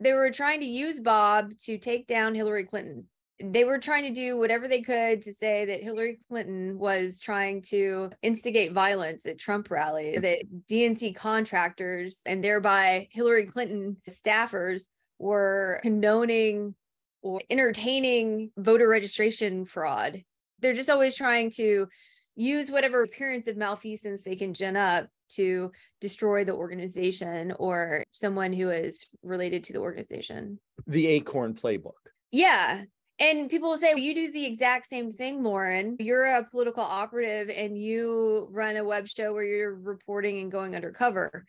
They 0.00 0.12
were 0.14 0.30
trying 0.30 0.60
to 0.60 0.66
use 0.66 1.00
Bob 1.00 1.56
to 1.64 1.76
take 1.76 2.06
down 2.06 2.34
Hillary 2.34 2.64
Clinton 2.64 3.06
they 3.42 3.64
were 3.64 3.78
trying 3.78 4.04
to 4.04 4.20
do 4.20 4.36
whatever 4.36 4.68
they 4.68 4.80
could 4.80 5.22
to 5.22 5.32
say 5.32 5.64
that 5.64 5.82
Hillary 5.82 6.18
Clinton 6.28 6.78
was 6.78 7.18
trying 7.18 7.62
to 7.62 8.10
instigate 8.22 8.72
violence 8.72 9.26
at 9.26 9.38
Trump 9.38 9.70
rally, 9.70 10.18
that 10.18 10.42
DNC 10.68 11.16
contractors 11.16 12.18
and 12.24 12.44
thereby 12.44 13.08
Hillary 13.10 13.46
Clinton 13.46 13.96
staffers 14.08 14.82
were 15.18 15.80
condoning 15.82 16.74
or 17.22 17.40
entertaining 17.50 18.50
voter 18.56 18.88
registration 18.88 19.64
fraud. 19.64 20.22
They're 20.60 20.74
just 20.74 20.90
always 20.90 21.16
trying 21.16 21.50
to 21.52 21.88
use 22.36 22.70
whatever 22.70 23.02
appearance 23.02 23.46
of 23.46 23.56
malfeasance 23.56 24.22
they 24.22 24.36
can 24.36 24.54
gin 24.54 24.76
up 24.76 25.08
to 25.30 25.72
destroy 26.00 26.44
the 26.44 26.54
organization 26.54 27.52
or 27.58 28.04
someone 28.10 28.52
who 28.52 28.70
is 28.70 29.06
related 29.22 29.64
to 29.64 29.72
the 29.72 29.78
organization. 29.80 30.60
The 30.86 31.06
Acorn 31.08 31.54
playbook. 31.54 31.92
Yeah. 32.30 32.82
And 33.20 33.48
people 33.48 33.70
will 33.70 33.78
say, 33.78 33.94
you 33.96 34.14
do 34.14 34.32
the 34.32 34.44
exact 34.44 34.86
same 34.86 35.10
thing, 35.10 35.44
Lauren. 35.44 35.96
You're 36.00 36.26
a 36.26 36.44
political 36.44 36.82
operative 36.82 37.48
and 37.48 37.78
you 37.78 38.48
run 38.50 38.76
a 38.76 38.84
web 38.84 39.06
show 39.06 39.32
where 39.32 39.44
you're 39.44 39.74
reporting 39.74 40.40
and 40.40 40.50
going 40.50 40.74
undercover. 40.74 41.46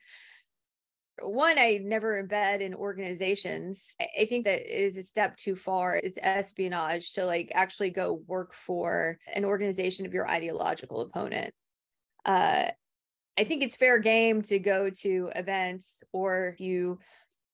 One, 1.22 1.58
I 1.58 1.80
never 1.82 2.22
embed 2.22 2.60
in 2.60 2.76
organizations. 2.76 3.96
I 4.00 4.26
think 4.26 4.46
that 4.46 4.68
is 4.68 4.98
a 4.98 5.04
step 5.04 5.38
too 5.38 5.56
far. 5.56 5.96
It's 5.96 6.20
espionage 6.22 7.14
to 7.14 7.26
like 7.26 7.52
actually 7.56 7.90
go 7.90 8.22
work 8.28 8.54
for 8.54 9.18
an 9.34 9.46
organization 9.46 10.06
of 10.06 10.14
your 10.14 10.30
ideological 10.30 11.02
opponent. 11.02 11.54
Uh, 12.26 12.70
I 13.38 13.44
think 13.44 13.64
it's 13.64 13.76
fair 13.76 14.00
game 14.00 14.42
to 14.44 14.60
go 14.60 14.90
to 15.02 15.32
events 15.36 16.04
or 16.12 16.56
you 16.60 17.00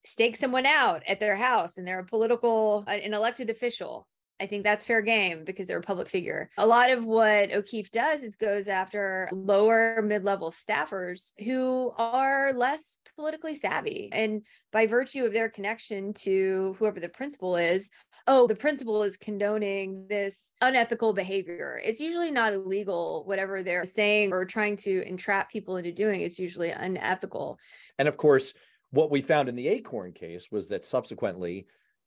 stake 0.06 0.36
someone 0.36 0.66
out 0.66 1.04
at 1.08 1.20
their 1.20 1.36
house 1.36 1.78
and 1.78 1.88
they're 1.88 2.00
a 2.00 2.06
political, 2.06 2.84
uh, 2.88 2.92
an 2.92 3.14
elected 3.14 3.50
official. 3.50 4.08
I 4.42 4.48
think 4.48 4.64
that's 4.64 4.86
fair 4.86 5.04
game 5.04 5.44
because 5.44 5.68
they're 5.68 5.78
a 5.78 5.84
public 5.84 6.10
figure. 6.10 6.50
A 6.58 6.66
lot 6.66 6.90
of 6.90 7.06
what 7.06 7.54
O'Keefe 7.54 7.92
does 7.92 8.24
is 8.24 8.36
goes 8.36 8.68
after 8.68 9.30
lower 9.32 10.02
mid 10.02 10.24
level 10.24 10.50
staffers 10.50 11.34
who 11.44 11.94
are 11.96 12.52
less 12.52 12.98
politically 13.16 13.54
savvy. 13.54 14.10
And 14.12 14.42
by 14.72 14.88
virtue 14.88 15.26
of 15.26 15.34
their 15.34 15.48
connection 15.48 16.16
to 16.16 16.76
whoever 16.80 17.00
the 17.00 17.08
principal 17.08 17.56
is, 17.56 17.92
oh, 18.26 18.48
the 18.48 18.56
principal 18.56 19.04
is 19.04 19.16
condoning 19.16 20.08
this 20.10 20.52
unethical 20.60 21.14
behavior. 21.14 21.80
It's 21.84 22.00
usually 22.00 22.32
not 22.32 22.54
illegal, 22.54 23.24
whatever 23.28 23.62
they're 23.62 23.86
saying 23.86 24.34
or 24.34 24.46
trying 24.46 24.78
to 24.78 25.08
entrap 25.08 25.52
people 25.52 25.78
into 25.78 25.92
doing. 25.92 26.22
It's 26.22 26.40
usually 26.40 26.72
unethical. 26.72 27.60
And 28.00 28.08
of 28.08 28.18
course, 28.18 28.56
what 28.92 29.12
we 29.12 29.22
found 29.22 29.50
in 29.50 29.56
the 29.56 29.68
Acorn 29.68 30.12
case 30.12 30.52
was 30.52 30.68
that 30.68 30.86
subsequently, 30.86 31.66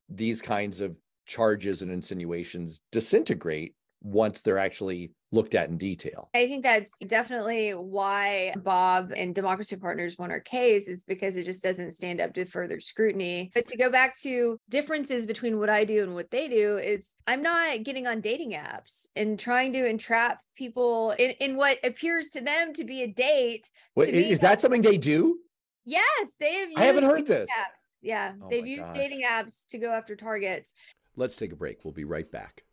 these 0.08 0.40
kinds 0.40 0.80
of 0.80 0.96
charges 1.26 1.82
and 1.82 1.90
insinuations 1.90 2.82
disintegrate 2.92 3.74
once 4.02 4.42
they're 4.42 4.58
actually 4.58 5.10
looked 5.32 5.54
at 5.54 5.70
in 5.70 5.78
detail. 5.78 6.28
I 6.34 6.46
think 6.46 6.62
that's 6.62 6.92
definitely 7.06 7.70
why 7.70 8.52
Bob 8.62 9.12
and 9.16 9.34
Democracy 9.34 9.76
Partners 9.76 10.16
won 10.18 10.30
our 10.30 10.40
case 10.40 10.86
is 10.88 11.04
because 11.04 11.36
it 11.36 11.44
just 11.44 11.62
doesn't 11.62 11.92
stand 11.92 12.20
up 12.20 12.34
to 12.34 12.44
further 12.44 12.80
scrutiny. 12.80 13.50
But 13.54 13.66
to 13.66 13.76
go 13.76 13.90
back 13.90 14.16
to 14.20 14.58
differences 14.68 15.26
between 15.26 15.58
what 15.58 15.70
I 15.70 15.84
do 15.84 16.02
and 16.02 16.14
what 16.14 16.30
they 16.30 16.48
do 16.48 16.76
is 16.76 17.08
I'm 17.26 17.42
not 17.42 17.82
getting 17.82 18.06
on 18.06 18.20
dating 18.20 18.52
apps 18.52 19.06
and 19.16 19.38
trying 19.38 19.72
to 19.72 19.86
entrap 19.86 20.40
people 20.54 21.12
in, 21.12 21.30
in 21.40 21.56
what 21.56 21.78
appears 21.82 22.28
to 22.32 22.42
them 22.42 22.74
to 22.74 22.84
be 22.84 23.02
a 23.02 23.08
date. 23.08 23.70
Wait, 23.96 24.14
is 24.14 24.40
that 24.40 24.60
something 24.60 24.82
they 24.82 24.98
do? 24.98 25.38
Yes, 25.84 26.32
they 26.40 26.52
have. 26.54 26.68
I 26.76 26.84
haven't 26.84 27.04
heard 27.04 27.26
this. 27.26 27.50
Apps. 27.50 27.94
Yeah, 28.00 28.32
oh 28.42 28.48
they've 28.50 28.66
used 28.66 28.84
gosh. 28.84 28.96
dating 28.96 29.22
apps 29.22 29.66
to 29.70 29.78
go 29.78 29.90
after 29.90 30.16
targets. 30.16 30.72
Let's 31.16 31.36
take 31.36 31.52
a 31.52 31.56
break. 31.56 31.84
We'll 31.84 31.92
be 31.92 32.04
right 32.04 32.30
back. 32.30 32.64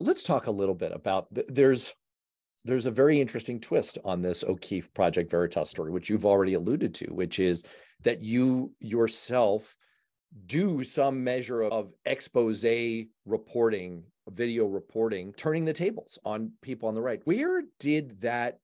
Let's 0.00 0.22
talk 0.22 0.46
a 0.46 0.50
little 0.52 0.74
bit 0.74 0.92
about 0.92 1.26
there's 1.48 1.94
there's 2.64 2.86
a 2.86 2.90
very 2.90 3.20
interesting 3.20 3.60
twist 3.60 3.98
on 4.04 4.22
this 4.22 4.44
O'Keefe 4.44 4.92
Project 4.94 5.30
Veritas 5.30 5.70
story, 5.70 5.90
which 5.90 6.10
you've 6.10 6.26
already 6.26 6.54
alluded 6.54 6.94
to, 6.94 7.06
which 7.06 7.38
is 7.38 7.64
that 8.02 8.22
you 8.22 8.72
yourself 8.80 9.76
do 10.46 10.84
some 10.84 11.24
measure 11.24 11.62
of 11.62 11.92
expose 12.04 12.64
reporting, 13.24 14.04
video 14.28 14.66
reporting, 14.66 15.32
turning 15.32 15.64
the 15.64 15.72
tables 15.72 16.18
on 16.24 16.52
people 16.60 16.88
on 16.88 16.94
the 16.94 17.00
right. 17.00 17.20
Where 17.24 17.62
did 17.78 18.20
that 18.20 18.58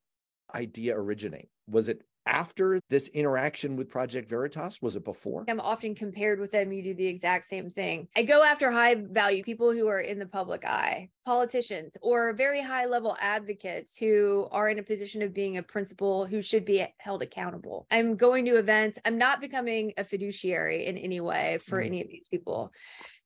idea 0.53 0.97
originate? 0.97 1.49
Was 1.67 1.89
it 1.89 2.01
after 2.27 2.79
this 2.89 3.07
interaction 3.09 3.75
with 3.75 3.89
Project 3.89 4.29
Veritas? 4.29 4.81
Was 4.81 4.95
it 4.95 5.05
before? 5.05 5.45
I'm 5.47 5.59
often 5.59 5.93
compared 5.93 6.39
with 6.39 6.51
them. 6.51 6.71
You 6.71 6.81
do 6.81 6.93
the 6.93 7.07
exact 7.07 7.47
same 7.47 7.69
thing. 7.69 8.07
I 8.15 8.23
go 8.23 8.43
after 8.43 8.71
high 8.71 8.95
value 8.95 9.43
people 9.43 9.71
who 9.71 9.87
are 9.87 9.99
in 9.99 10.19
the 10.19 10.25
public 10.25 10.65
eye, 10.65 11.09
politicians 11.25 11.95
or 12.01 12.33
very 12.33 12.61
high 12.61 12.85
level 12.85 13.15
advocates 13.19 13.95
who 13.97 14.47
are 14.51 14.69
in 14.69 14.79
a 14.79 14.83
position 14.83 15.21
of 15.21 15.33
being 15.33 15.57
a 15.57 15.63
principal 15.63 16.25
who 16.25 16.41
should 16.41 16.65
be 16.65 16.85
held 16.97 17.21
accountable. 17.21 17.85
I'm 17.91 18.15
going 18.15 18.45
to 18.45 18.57
events. 18.57 18.97
I'm 19.05 19.17
not 19.17 19.41
becoming 19.41 19.93
a 19.97 20.03
fiduciary 20.03 20.85
in 20.85 20.97
any 20.97 21.21
way 21.21 21.59
for 21.65 21.81
mm. 21.81 21.85
any 21.85 22.01
of 22.01 22.07
these 22.07 22.27
people. 22.27 22.71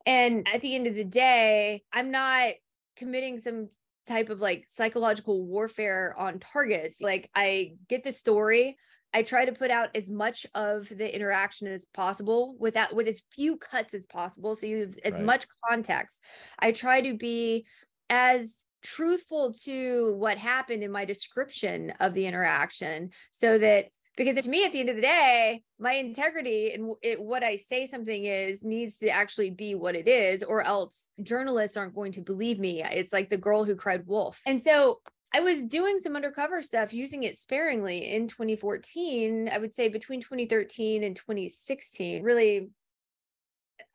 And 0.06 0.48
at 0.54 0.62
the 0.62 0.76
end 0.76 0.88
of 0.88 0.96
the 0.96 1.04
day, 1.04 1.84
I'm 1.94 2.12
not 2.12 2.54
committing 2.98 3.40
some 3.40 3.70
type 4.10 4.30
of 4.30 4.42
like 4.42 4.66
psychological 4.68 5.46
warfare 5.46 6.16
on 6.18 6.39
targets. 6.39 7.01
Like 7.01 7.30
I 7.36 7.74
get 7.88 8.04
the 8.04 8.12
story. 8.12 8.78
I 9.13 9.24
try 9.24 9.46
to 9.46 9.51
put 9.51 9.72
out 9.72 9.89
as 9.96 10.12
much 10.12 10.46
of 10.54 10.88
the 10.89 11.16
interaction 11.16 11.68
as 11.68 11.86
possible 11.94 12.56
without 12.60 12.96
with 12.96 13.08
as 13.08 13.24
few 13.32 13.58
cuts 13.58 13.94
as 13.94 14.06
possible. 14.06 14.56
So 14.56 14.68
you 14.68 14.82
have 14.82 14.96
as 15.04 15.13
right. 15.13 15.24
much 15.24 15.48
context. 15.68 16.20
I 16.60 16.72
try 16.72 17.01
to 17.01 17.16
be 17.16 17.66
as 18.10 18.63
truthful 18.82 19.54
to 19.66 20.13
what 20.18 20.38
happened 20.38 20.84
in 20.84 20.92
my 20.92 21.06
description 21.06 21.92
of 22.00 22.13
the 22.13 22.25
interaction 22.25 23.10
so 23.32 23.58
that 23.58 23.88
because 24.20 24.44
to 24.44 24.50
me 24.50 24.66
at 24.66 24.74
the 24.74 24.82
end 24.82 24.90
of 24.90 24.98
the 24.98 25.02
day 25.02 25.64
my 25.80 25.94
integrity 25.94 26.74
and 26.74 26.94
it, 27.02 27.20
what 27.20 27.44
i 27.44 27.56
say 27.56 27.88
something 27.88 28.26
is 28.26 28.64
needs 28.64 28.98
to 28.98 29.10
actually 29.10 29.50
be 29.50 29.74
what 29.74 29.96
it 29.96 30.08
is 30.08 30.44
or 30.44 30.62
else 30.62 31.10
journalists 31.24 31.78
aren't 31.78 31.96
going 31.96 32.12
to 32.12 32.22
believe 32.22 32.60
me 32.60 32.84
it's 32.84 33.14
like 33.14 33.30
the 33.30 33.38
girl 33.38 33.64
who 33.64 33.76
cried 33.76 34.06
wolf 34.06 34.40
and 34.46 34.62
so 34.62 35.00
I 35.32 35.42
was 35.42 35.64
doing 35.64 36.00
some 36.00 36.16
undercover 36.16 36.64
stuff 36.64 36.92
using 36.92 37.22
it 37.22 37.38
sparingly 37.38 38.16
in 38.16 38.28
2014. 38.28 39.48
I 39.54 39.60
would 39.60 39.76
say 39.76 39.88
between 39.88 40.22
2013 40.22 41.04
and 41.04 41.16
2016, 41.16 42.24
really 42.24 42.70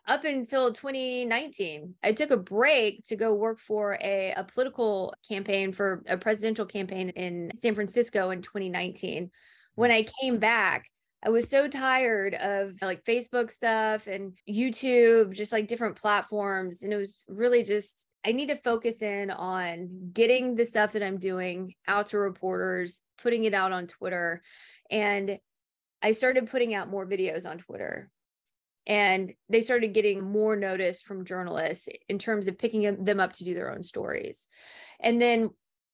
up 0.07 0.23
until 0.25 0.73
2019. 0.73 1.95
I 2.05 2.13
took 2.13 2.31
a 2.31 2.37
break 2.37 3.05
to 3.07 3.17
go 3.17 3.35
work 3.35 3.59
for 3.59 3.99
a, 4.01 4.33
a 4.37 4.45
political 4.45 5.13
campaign 5.29 5.73
for 5.73 6.05
a 6.07 6.17
presidential 6.17 6.67
campaign 6.67 7.09
in 7.11 7.51
San 7.57 7.75
Francisco 7.75 8.31
in 8.31 8.43
2019 8.43 9.31
when 9.75 9.91
mm. 9.91 9.95
I 9.95 10.07
came 10.21 10.39
back, 10.39 10.87
I 11.25 11.31
was 11.31 11.49
so 11.49 11.69
tired 11.69 12.35
of 12.35 12.75
like 12.83 13.05
Facebook 13.05 13.51
stuff 13.51 14.07
and 14.07 14.35
YouTube, 14.49 15.33
just 15.33 15.53
like 15.53 15.69
different 15.69 15.97
platforms. 15.97 16.83
And 16.83 16.93
it 16.93 16.97
was 16.97 17.25
really 17.29 17.63
just, 17.63 18.07
I 18.27 18.33
need 18.33 18.49
to 18.49 18.57
focus 18.57 19.01
in 19.01 19.31
on 19.31 20.11
getting 20.13 20.55
the 20.55 20.67
stuff 20.67 20.93
that 20.93 21.03
I'm 21.03 21.19
doing 21.19 21.75
out 21.89 22.09
to 22.09 22.19
reporters, 22.19 23.03
putting 23.23 23.45
it 23.45 23.55
out 23.55 23.73
on 23.73 23.87
Twitter. 23.87 24.43
And 24.91 25.39
I 26.03 26.13
started 26.13 26.51
putting 26.51 26.75
out 26.75 26.91
more 26.91 27.07
videos 27.07 27.47
on 27.47 27.59
Twitter. 27.59 28.11
And 28.87 29.33
they 29.49 29.63
started 29.63 29.95
getting 29.95 30.23
more 30.23 30.57
notice 30.57 31.01
from 31.01 31.25
journalists 31.25 31.89
in 32.11 32.19
terms 32.19 32.49
of 32.49 32.59
picking 32.59 33.03
them 33.03 33.19
up 33.19 33.33
to 33.35 33.45
do 33.45 33.55
their 33.55 33.73
own 33.73 33.83
stories. 33.83 34.47
And 35.01 35.23
then 35.23 35.49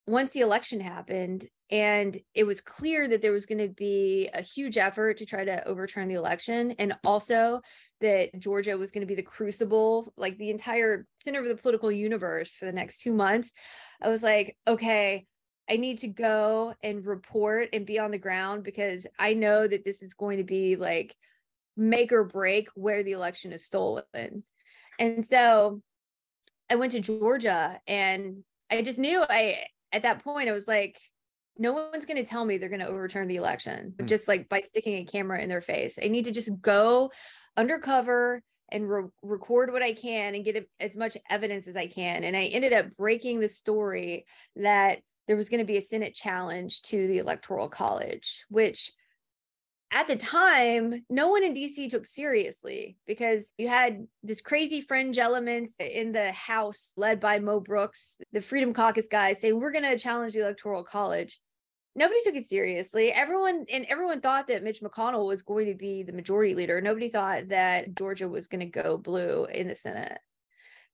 once 0.07 0.33
the 0.33 0.40
election 0.40 0.80
happened 0.80 1.47
and 1.71 2.21
it 2.35 2.45
was 2.45 2.61
clear 2.61 3.07
that 3.07 3.23
there 3.23 3.33
was 3.33 3.47
going 3.47 3.59
to 3.59 3.69
be 3.69 4.28
a 4.35 4.42
huge 4.42 4.76
effort 4.76 5.16
to 5.19 5.26
try 5.26 5.45
to 5.45 5.66
overturn 5.69 6.09
the 6.09 6.14
election 6.14 6.73
and 6.78 6.95
also 7.04 7.61
that 8.00 8.37
Georgia 8.38 8.76
was 8.76 8.90
going 8.90 9.02
to 9.02 9.07
be 9.07 9.14
the 9.14 9.23
crucible 9.23 10.12
like 10.16 10.37
the 10.38 10.50
entire 10.50 11.07
center 11.16 11.40
of 11.40 11.47
the 11.47 11.57
political 11.57 11.92
universe 11.92 12.57
for 12.57 12.64
the 12.64 12.73
next 12.73 13.02
2 13.02 13.12
months. 13.12 13.52
I 14.02 14.09
was 14.09 14.23
like 14.23 14.57
okay 14.66 15.26
I 15.71 15.76
need 15.76 15.99
to 15.99 16.09
go 16.09 16.75
and 16.83 17.07
report 17.07 17.69
and 17.73 17.87
be 17.87 18.00
on 18.00 18.11
the 18.11 18.19
ground 18.19 18.64
because 18.64 19.07
I 19.21 19.35
know 19.35 19.69
that 19.69 19.85
this 19.85 20.02
is 20.02 20.14
going 20.14 20.38
to 20.38 20.45
be 20.45 20.75
like 20.75 21.14
make 21.76 22.11
or 22.11 22.25
break 22.25 22.69
where 22.75 23.04
the 23.04 23.12
election 23.12 23.52
is 23.52 23.64
stolen. 23.64 24.42
And 24.99 25.25
so 25.25 25.80
I 26.69 26.75
went 26.75 26.92
to 26.92 27.00
Georgia 27.00 27.80
and 27.87 28.42
I 28.69 28.83
just 28.83 28.99
knew 28.99 29.23
I 29.23 29.64
at 29.92 30.02
that 30.02 30.23
point, 30.25 30.49
I 30.49 30.52
was 30.52 30.68
like, 30.68 31.00
no 31.59 31.73
one's 31.73 32.06
going 32.06 32.16
to 32.16 32.28
tell 32.28 32.44
me 32.44 32.56
they're 32.56 32.68
going 32.68 32.80
to 32.80 32.87
overturn 32.87 33.28
the 33.28 33.37
election 33.37 33.94
mm. 33.97 34.06
just 34.06 34.28
like 34.28 34.49
by 34.49 34.61
sticking 34.62 34.94
a 34.97 35.04
camera 35.04 35.40
in 35.40 35.49
their 35.49 35.61
face. 35.61 35.99
I 36.02 36.09
need 36.09 36.25
to 36.25 36.32
just 36.32 36.50
go 36.61 37.11
undercover 37.56 38.42
and 38.73 38.88
re- 38.88 39.11
record 39.23 39.73
what 39.73 39.82
I 39.82 39.92
can 39.92 40.35
and 40.35 40.44
get 40.44 40.68
as 40.78 40.97
much 40.97 41.16
evidence 41.28 41.68
as 41.68 41.76
I 41.76 41.87
can. 41.87 42.25
And 42.25 42.37
I 42.37 42.44
ended 42.47 42.73
up 42.73 42.87
breaking 42.97 43.40
the 43.40 43.49
story 43.49 44.25
that 44.56 45.00
there 45.26 45.37
was 45.37 45.49
going 45.49 45.59
to 45.59 45.66
be 45.66 45.76
a 45.76 45.82
Senate 45.82 46.14
challenge 46.14 46.82
to 46.82 47.06
the 47.06 47.18
Electoral 47.18 47.68
College, 47.68 48.44
which 48.49 48.90
at 49.92 50.06
the 50.06 50.16
time, 50.16 51.04
no 51.11 51.28
one 51.28 51.42
in 51.42 51.54
DC 51.54 51.90
took 51.90 52.06
seriously 52.06 52.97
because 53.06 53.52
you 53.59 53.66
had 53.66 54.06
this 54.23 54.40
crazy 54.40 54.80
fringe 54.80 55.18
elements 55.18 55.75
in 55.80 56.12
the 56.12 56.30
House 56.30 56.92
led 56.97 57.18
by 57.18 57.40
Mo 57.40 57.59
Brooks, 57.59 58.14
the 58.32 58.40
Freedom 58.40 58.73
Caucus 58.73 59.09
guys 59.11 59.40
saying, 59.40 59.59
we're 59.59 59.73
going 59.73 59.85
to 59.85 59.99
challenge 59.99 60.35
the 60.35 60.40
Electoral 60.40 60.85
College. 60.85 61.40
Nobody 61.97 62.20
took 62.23 62.37
it 62.37 62.47
seriously. 62.47 63.12
Everyone 63.12 63.66
and 63.68 63.85
everyone 63.88 64.20
thought 64.20 64.47
that 64.47 64.62
Mitch 64.62 64.80
McConnell 64.80 65.26
was 65.26 65.42
going 65.42 65.66
to 65.66 65.75
be 65.75 66.04
the 66.04 66.12
majority 66.12 66.54
leader. 66.54 66.80
Nobody 66.80 67.09
thought 67.09 67.49
that 67.49 67.97
Georgia 67.97 68.28
was 68.28 68.47
going 68.47 68.61
to 68.61 68.66
go 68.66 68.97
blue 68.97 69.47
in 69.47 69.66
the 69.66 69.75
Senate. 69.75 70.20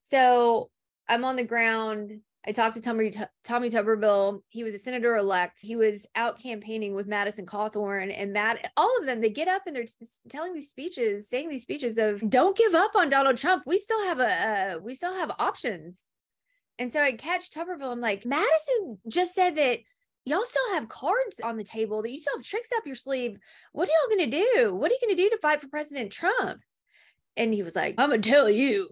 So 0.01 0.71
I'm 1.07 1.23
on 1.23 1.35
the 1.35 1.43
ground 1.43 2.21
I 2.45 2.53
talked 2.53 2.75
to 2.75 2.81
Tommy, 2.81 3.11
Tommy 3.43 3.69
Tuberville. 3.69 4.41
He 4.47 4.63
was 4.63 4.73
a 4.73 4.79
senator 4.79 5.17
elect. 5.17 5.59
He 5.61 5.75
was 5.75 6.05
out 6.15 6.39
campaigning 6.39 6.95
with 6.95 7.07
Madison 7.07 7.45
Cawthorn 7.45 8.13
and 8.15 8.31
Matt. 8.31 8.71
All 8.77 8.97
of 8.99 9.05
them, 9.05 9.19
they 9.19 9.29
get 9.29 9.49
up 9.49 9.63
and 9.67 9.75
they're 9.75 9.85
telling 10.29 10.53
these 10.53 10.69
speeches, 10.69 11.27
saying 11.27 11.49
these 11.49 11.63
speeches 11.63 11.97
of 11.97 12.27
"Don't 12.29 12.55
give 12.55 12.73
up 12.73 12.95
on 12.95 13.09
Donald 13.09 13.37
Trump. 13.37 13.63
We 13.65 13.77
still 13.77 14.01
have 14.05 14.19
a, 14.19 14.75
uh, 14.75 14.79
we 14.79 14.95
still 14.95 15.13
have 15.13 15.31
options." 15.39 16.03
And 16.79 16.93
so 16.93 17.01
I 17.01 17.13
catch 17.13 17.51
Tuberville. 17.51 17.91
I'm 17.91 17.99
like, 17.99 18.25
Madison 18.25 18.97
just 19.09 19.33
said 19.33 19.55
that 19.55 19.79
y'all 20.23 20.45
still 20.45 20.73
have 20.75 20.87
cards 20.87 21.41
on 21.43 21.57
the 21.57 21.63
table. 21.63 22.01
That 22.01 22.11
you 22.11 22.19
still 22.19 22.37
have 22.37 22.45
tricks 22.45 22.69
up 22.77 22.85
your 22.85 22.95
sleeve. 22.95 23.37
What 23.73 23.89
are 23.89 23.91
y'all 23.91 24.17
gonna 24.17 24.31
do? 24.31 24.73
What 24.73 24.91
are 24.91 24.93
you 24.93 24.99
gonna 25.01 25.15
do 25.15 25.29
to 25.29 25.39
fight 25.41 25.59
for 25.59 25.67
President 25.67 26.11
Trump? 26.11 26.61
And 27.35 27.53
he 27.53 27.61
was 27.61 27.75
like, 27.75 27.95
I'm 27.97 28.09
gonna 28.09 28.21
tell 28.21 28.49
you 28.49 28.87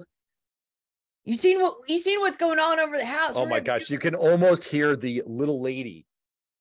you 1.26 1.38
seen 1.38 1.60
what 1.60 1.78
you 1.88 1.98
seen 1.98 2.20
what's 2.20 2.38
going 2.38 2.60
on 2.60 2.80
over 2.80 2.98
the 2.98 3.06
house? 3.06 3.34
Oh 3.36 3.46
my 3.46 3.60
gosh, 3.60 3.90
you 3.90 3.98
can 3.98 4.16
almost 4.16 4.64
hear 4.64 4.96
the 4.96 5.24
little 5.26 5.60
lady 5.60 6.06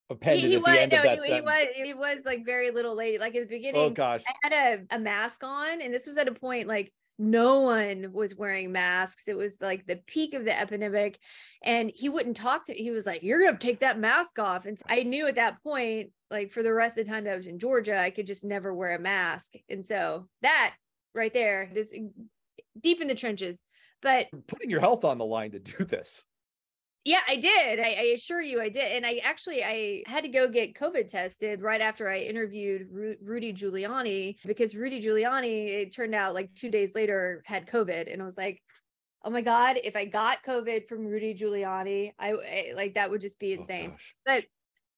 appended 0.09 0.43
he, 0.43 0.49
he 0.49 0.55
at 0.55 0.61
was, 0.63 0.73
the 0.73 0.81
end 0.81 0.91
no, 0.91 0.97
of 0.97 1.03
that 1.03 1.19
he, 1.19 1.27
sentence. 1.27 1.49
He 1.75 1.83
was, 1.83 1.87
he 1.87 1.93
was 1.93 2.25
like 2.25 2.45
very 2.45 2.71
little 2.71 2.95
lady. 2.95 3.19
Like 3.19 3.35
at 3.35 3.47
the 3.47 3.55
beginning, 3.55 3.81
oh 3.81 3.91
gosh, 3.91 4.23
I 4.27 4.33
had 4.49 4.79
a, 4.89 4.95
a 4.95 4.99
mask 4.99 5.43
on, 5.43 5.81
and 5.81 5.93
this 5.93 6.07
was 6.07 6.17
at 6.17 6.27
a 6.27 6.31
point 6.31 6.67
like 6.67 6.91
no 7.17 7.61
one 7.61 8.11
was 8.11 8.35
wearing 8.35 8.71
masks. 8.71 9.27
It 9.27 9.37
was 9.37 9.53
like 9.61 9.85
the 9.85 9.97
peak 10.07 10.33
of 10.33 10.45
the 10.45 10.59
epidemic, 10.59 11.19
and 11.63 11.91
he 11.93 12.09
wouldn't 12.09 12.35
talk 12.35 12.65
to. 12.65 12.73
He 12.73 12.89
was 12.89 13.05
like, 13.05 13.21
"You're 13.21 13.43
gonna 13.43 13.57
take 13.57 13.81
that 13.81 13.99
mask 13.99 14.39
off," 14.39 14.65
and 14.65 14.79
I 14.87 15.03
knew 15.03 15.27
at 15.27 15.35
that 15.35 15.61
point, 15.61 16.09
like 16.31 16.51
for 16.51 16.63
the 16.63 16.73
rest 16.73 16.97
of 16.97 17.05
the 17.05 17.11
time 17.11 17.23
that 17.25 17.33
I 17.33 17.37
was 17.37 17.47
in 17.47 17.59
Georgia, 17.59 17.97
I 17.97 18.09
could 18.09 18.25
just 18.25 18.43
never 18.43 18.73
wear 18.73 18.95
a 18.95 18.99
mask, 18.99 19.53
and 19.69 19.85
so 19.85 20.27
that 20.41 20.73
right 21.13 21.33
there 21.33 21.71
is 21.75 21.93
deep 22.81 22.99
in 22.99 23.07
the 23.07 23.15
trenches 23.15 23.57
but 24.05 24.27
putting 24.45 24.69
your 24.69 24.79
health 24.79 25.03
on 25.03 25.17
the 25.17 25.25
line 25.25 25.51
to 25.51 25.59
do 25.59 25.83
this. 25.83 26.23
Yeah, 27.05 27.19
I 27.27 27.35
did. 27.35 27.79
I, 27.79 27.95
I, 27.99 28.03
assure 28.15 28.41
you, 28.41 28.61
I 28.61 28.69
did. 28.69 28.91
And 28.91 29.05
I 29.05 29.19
actually 29.23 29.63
I 29.63 30.03
had 30.07 30.23
to 30.23 30.29
go 30.29 30.47
get 30.47 30.75
COVID 30.75 31.09
tested 31.09 31.61
right 31.61 31.81
after 31.81 32.07
I 32.07 32.19
interviewed 32.19 32.87
Ru- 32.91 33.15
Rudy 33.21 33.51
Giuliani 33.51 34.37
because 34.45 34.75
Rudy 34.75 35.01
Giuliani, 35.01 35.69
it 35.69 35.93
turned 35.93 36.15
out 36.15 36.35
like 36.35 36.53
two 36.55 36.69
days 36.69 36.93
later 36.95 37.43
had 37.45 37.67
COVID, 37.67 38.11
and 38.11 38.21
I 38.21 38.25
was 38.25 38.37
like, 38.37 38.61
oh 39.23 39.29
my 39.31 39.41
god, 39.41 39.77
if 39.83 39.95
I 39.95 40.05
got 40.05 40.43
COVID 40.43 40.87
from 40.87 41.05
Rudy 41.05 41.33
Giuliani, 41.33 42.13
I, 42.19 42.31
I 42.31 42.71
like 42.75 42.93
that 42.95 43.09
would 43.09 43.21
just 43.21 43.39
be 43.39 43.55
oh, 43.55 43.61
insane. 43.61 43.93
Oh, 43.93 43.97
but 44.25 44.45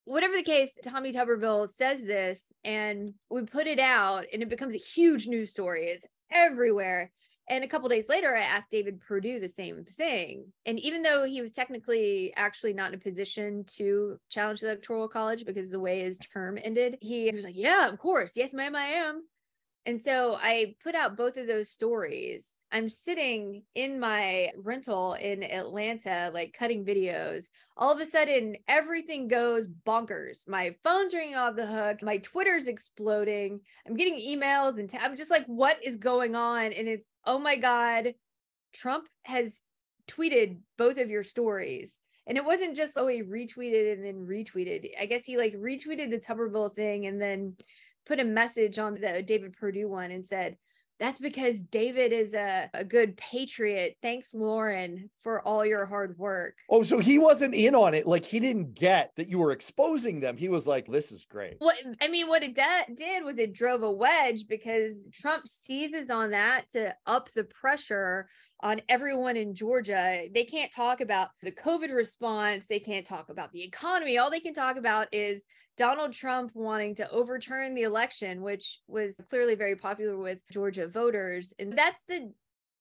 whatever 0.05 0.33
the 0.33 0.43
case, 0.43 0.71
Tommy 0.85 1.13
Tuberville 1.13 1.69
says 1.77 2.03
this, 2.03 2.43
and 2.63 3.13
we 3.29 3.43
put 3.43 3.67
it 3.67 3.79
out, 3.79 4.25
and 4.31 4.41
it 4.41 4.49
becomes 4.49 4.75
a 4.75 4.79
huge 4.79 5.27
news 5.27 5.51
story. 5.51 5.87
It's 5.87 6.07
everywhere. 6.31 7.11
And 7.49 7.63
a 7.63 7.67
couple 7.67 7.87
days 7.87 8.09
later, 8.09 8.35
I 8.35 8.41
asked 8.41 8.71
David 8.71 8.99
Perdue 8.99 9.39
the 9.39 9.47
same 9.47 9.85
thing. 9.85 10.51
And 10.65 10.79
even 10.79 11.01
though 11.01 11.23
he 11.23 11.41
was 11.41 11.53
technically 11.53 12.33
actually 12.35 12.73
not 12.73 12.89
in 12.89 12.95
a 12.95 13.01
position 13.01 13.63
to 13.77 14.19
challenge 14.29 14.59
the 14.59 14.67
Electoral 14.67 15.07
College 15.07 15.45
because 15.45 15.69
the 15.69 15.79
way 15.79 16.01
his 16.01 16.19
term 16.19 16.59
ended, 16.61 16.97
he 17.01 17.31
was 17.31 17.45
like, 17.45 17.55
Yeah, 17.55 17.87
of 17.87 17.99
course. 17.99 18.33
Yes, 18.35 18.53
ma'am, 18.53 18.75
I 18.75 18.85
am. 18.85 19.23
And 19.85 20.01
so 20.01 20.37
I 20.41 20.75
put 20.83 20.95
out 20.95 21.15
both 21.15 21.37
of 21.37 21.47
those 21.47 21.69
stories. 21.69 22.45
I'm 22.71 22.89
sitting 22.89 23.63
in 23.75 23.97
my 23.99 24.51
rental 24.57 25.13
in 25.13 25.41
Atlanta, 25.41 26.31
like 26.33 26.53
cutting 26.57 26.83
videos. 26.83 27.45
All 27.77 27.93
of 27.93 28.01
a 28.01 28.05
sudden, 28.05 28.57
everything 28.67 29.29
goes 29.29 29.67
bonkers. 29.67 30.39
My 30.47 30.75
phone's 30.83 31.13
ringing 31.13 31.35
off 31.35 31.55
the 31.55 31.65
hook. 31.65 32.03
My 32.03 32.17
Twitter's 32.17 32.67
exploding. 32.67 33.61
I'm 33.87 33.95
getting 33.95 34.19
emails 34.19 34.79
and 34.79 34.93
I'm 34.99 35.15
just 35.15 35.31
like, 35.31 35.45
what 35.45 35.77
is 35.81 35.95
going 35.95 36.35
on? 36.35 36.73
And 36.73 36.89
it's 36.89 37.07
oh 37.27 37.37
my 37.37 37.57
God, 37.57 38.15
Trump 38.73 39.07
has 39.23 39.61
tweeted 40.09 40.57
both 40.77 40.97
of 40.97 41.11
your 41.11 41.23
stories. 41.23 41.91
And 42.25 42.37
it 42.37 42.43
wasn't 42.43 42.75
just, 42.75 42.93
oh, 42.95 43.07
he 43.07 43.21
retweeted 43.21 43.93
and 43.93 44.03
then 44.03 44.25
retweeted. 44.25 44.89
I 44.99 45.05
guess 45.05 45.25
he 45.25 45.37
like 45.37 45.53
retweeted 45.53 46.09
the 46.09 46.19
Tuberville 46.19 46.75
thing 46.75 47.05
and 47.05 47.21
then 47.21 47.55
put 48.05 48.19
a 48.19 48.25
message 48.25 48.79
on 48.79 48.95
the 48.95 49.21
David 49.21 49.53
Perdue 49.53 49.87
one 49.87 50.11
and 50.11 50.25
said, 50.25 50.57
that's 50.99 51.19
because 51.19 51.61
David 51.61 52.11
is 52.11 52.33
a, 52.33 52.69
a 52.73 52.83
good 52.83 53.17
patriot. 53.17 53.97
Thanks, 54.01 54.33
Lauren, 54.33 55.09
for 55.23 55.41
all 55.41 55.65
your 55.65 55.85
hard 55.85 56.17
work. 56.17 56.55
Oh, 56.69 56.83
so 56.83 56.99
he 56.99 57.19
wasn't 57.19 57.53
in 57.53 57.75
on 57.75 57.93
it. 57.93 58.07
Like 58.07 58.25
he 58.25 58.39
didn't 58.39 58.73
get 58.73 59.11
that 59.15 59.29
you 59.29 59.37
were 59.37 59.51
exposing 59.51 60.19
them. 60.19 60.37
He 60.37 60.49
was 60.49 60.67
like, 60.67 60.87
this 60.87 61.11
is 61.11 61.25
great. 61.25 61.55
What 61.59 61.75
I 62.01 62.07
mean, 62.07 62.27
what 62.27 62.43
it 62.43 62.55
de- 62.55 62.95
did 62.95 63.23
was 63.23 63.37
it 63.37 63.53
drove 63.53 63.83
a 63.83 63.91
wedge 63.91 64.47
because 64.47 64.95
Trump 65.13 65.45
seizes 65.61 66.09
on 66.09 66.31
that 66.31 66.69
to 66.71 66.95
up 67.05 67.29
the 67.35 67.43
pressure 67.43 68.27
on 68.61 68.81
everyone 68.89 69.37
in 69.37 69.53
Georgia. 69.53 70.23
They 70.33 70.45
can't 70.45 70.71
talk 70.71 71.01
about 71.01 71.29
the 71.43 71.51
COVID 71.51 71.93
response. 71.93 72.65
They 72.67 72.79
can't 72.79 73.05
talk 73.05 73.29
about 73.29 73.51
the 73.51 73.63
economy. 73.63 74.17
All 74.17 74.31
they 74.31 74.39
can 74.39 74.53
talk 74.53 74.77
about 74.77 75.07
is 75.11 75.43
Donald 75.77 76.11
Trump 76.11 76.51
wanting 76.53 76.95
to 76.95 77.09
overturn 77.11 77.75
the 77.75 77.83
election, 77.83 78.41
which 78.41 78.79
was 78.87 79.19
clearly 79.29 79.55
very 79.55 79.75
popular 79.75 80.17
with 80.17 80.39
Georgia 80.51 80.87
voters. 80.87 81.53
And 81.59 81.77
that's 81.77 82.03
the, 82.07 82.33